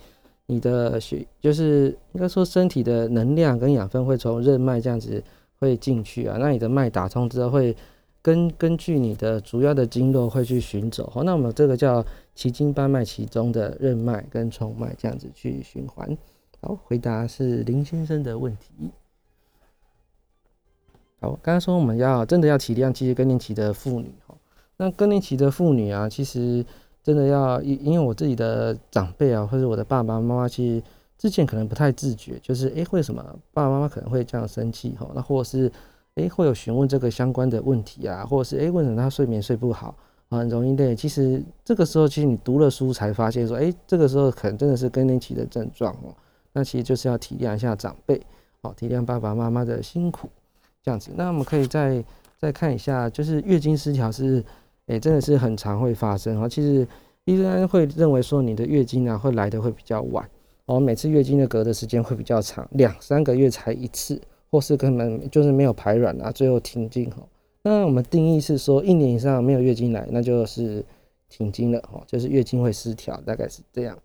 [0.48, 5.24] 你的血，就是应该说身体的能量跟养分会从任脉这样子
[5.60, 7.76] 会进去啊，那你的脉打通之后会
[8.22, 16.18] 根根据你的主要的经络会去巡走，好，那我们这个叫奇经八脉其中的任脉跟冲脉这样子去循环。
[16.62, 18.92] 好，回答是林先生的问题。
[21.22, 24.36] 好，刚刚说我们要真的要体谅，其实更年期的妇女哈，
[24.78, 26.66] 那更年期的妇女啊，其实
[27.06, 30.84] 真的要因因为我自己的长辈啊，或者我的爸爸妈妈，其实
[31.20, 35.08] 之前可能不太自觉，就是诶，为什么爸爸妈妈可能会这样生气哈？
[35.14, 35.72] 那或者是
[36.16, 39.94] 诶，会有询问这个相关的问题啊，或者是诶，为什么他睡眠睡不好
[40.30, 40.96] 啊，很容易累？
[40.96, 46.12] 其实这个时候，其实你读了书才发现说，诶，这个时候可能真的是更年期的症状哦。
[46.54, 48.20] 那其实就是要体谅一下长辈，
[48.64, 50.28] 好，体谅爸爸妈妈的辛苦，
[50.82, 51.12] 这样子。
[51.16, 52.04] 那我们可以再
[52.40, 54.44] 再看一下，就是月经失调是。
[54.88, 56.48] 哎，真的是很常会发生哈。
[56.48, 56.88] 其实
[57.26, 60.30] 医生会认为说你的月经啊会来的会比较晚
[60.66, 64.22] 哦，每次月经的隔的时间会比较长，两三个月才一次，
[64.52, 67.18] 或是根本就是没有排卵啊，最后停经哈。
[67.64, 70.86] 那我们定义是说一年以上没有月经来，那就是
[71.30, 73.98] 停经了哈，就是月经会失调，大概是这样。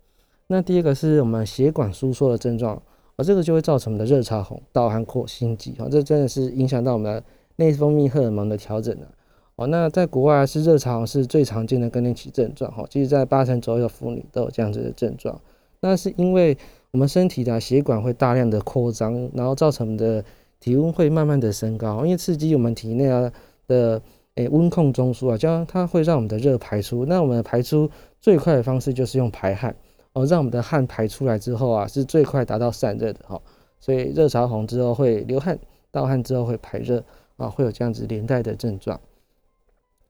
[0.47, 2.81] 那第二个是我们血管收缩的症状，
[3.17, 7.23] 而这个就会造成我们的热潮红、盗汗扩心悸哈，这真的是影响到我们的
[7.57, 9.05] 内分泌荷尔蒙的调整啊。
[9.67, 15.39] 那在国外是热潮是最常见的更年期症状哈，其实在八成左右妇女都有这样子的症状。
[15.79, 16.57] 那是因为
[16.91, 20.23] 我们身体的血管会大量的扩张，然后造成的
[20.59, 23.31] 体温会慢慢的升高，因为刺激我们体内啊
[23.67, 24.01] 的
[24.35, 27.05] 诶温控中枢啊，将它会让我们的热排出。
[27.05, 27.89] 那我们排出
[28.19, 29.75] 最快的方式就是用排汗
[30.13, 33.41] 哦，让我们的汗排出来之后啊，是最快达到散热的哈。
[33.79, 35.57] 所以热潮红之后会流汗，
[35.89, 37.03] 盗汗之后会排热
[37.37, 38.99] 啊，会有这样子连带的症状。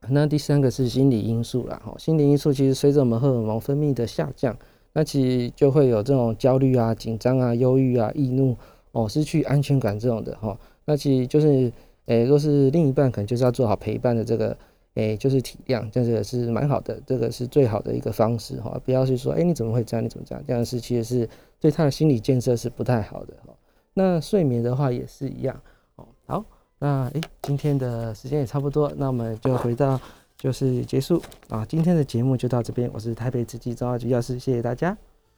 [0.10, 4.58] 那第三个是心理因素啦，哈，心理因素其实随着我们荷尔蒙分泌的下降，
[4.94, 8.58] 那其实就会有这种焦虑啊、紧张啊、忧郁啊、易怒
[8.94, 10.58] 哦、失去安全感这种的哈。
[10.86, 11.72] 那其实就是，
[12.08, 14.58] 诶，若是另一半可能就是要做好陪伴的这个，
[14.96, 18.82] 诶，就是体谅，这个是蛮好的，这个是最好的一个方式哈。
[18.84, 20.04] 不要去说，诶，你怎么会这样？
[20.04, 20.44] 你怎么这样？
[20.48, 21.30] 这样是其实是
[21.60, 23.54] 对他的心理建设是不太好的哈。
[23.94, 25.62] 那睡眠的话也是一样
[25.98, 26.08] 哦。
[26.26, 26.44] 好。
[26.84, 30.02] 那诶，今天的时间也差不多，那我们就回到
[30.36, 31.64] 就是结束啊。
[31.64, 34.98] 今天的节目就到这边，我是台北慈济中药局药师，谢谢大家。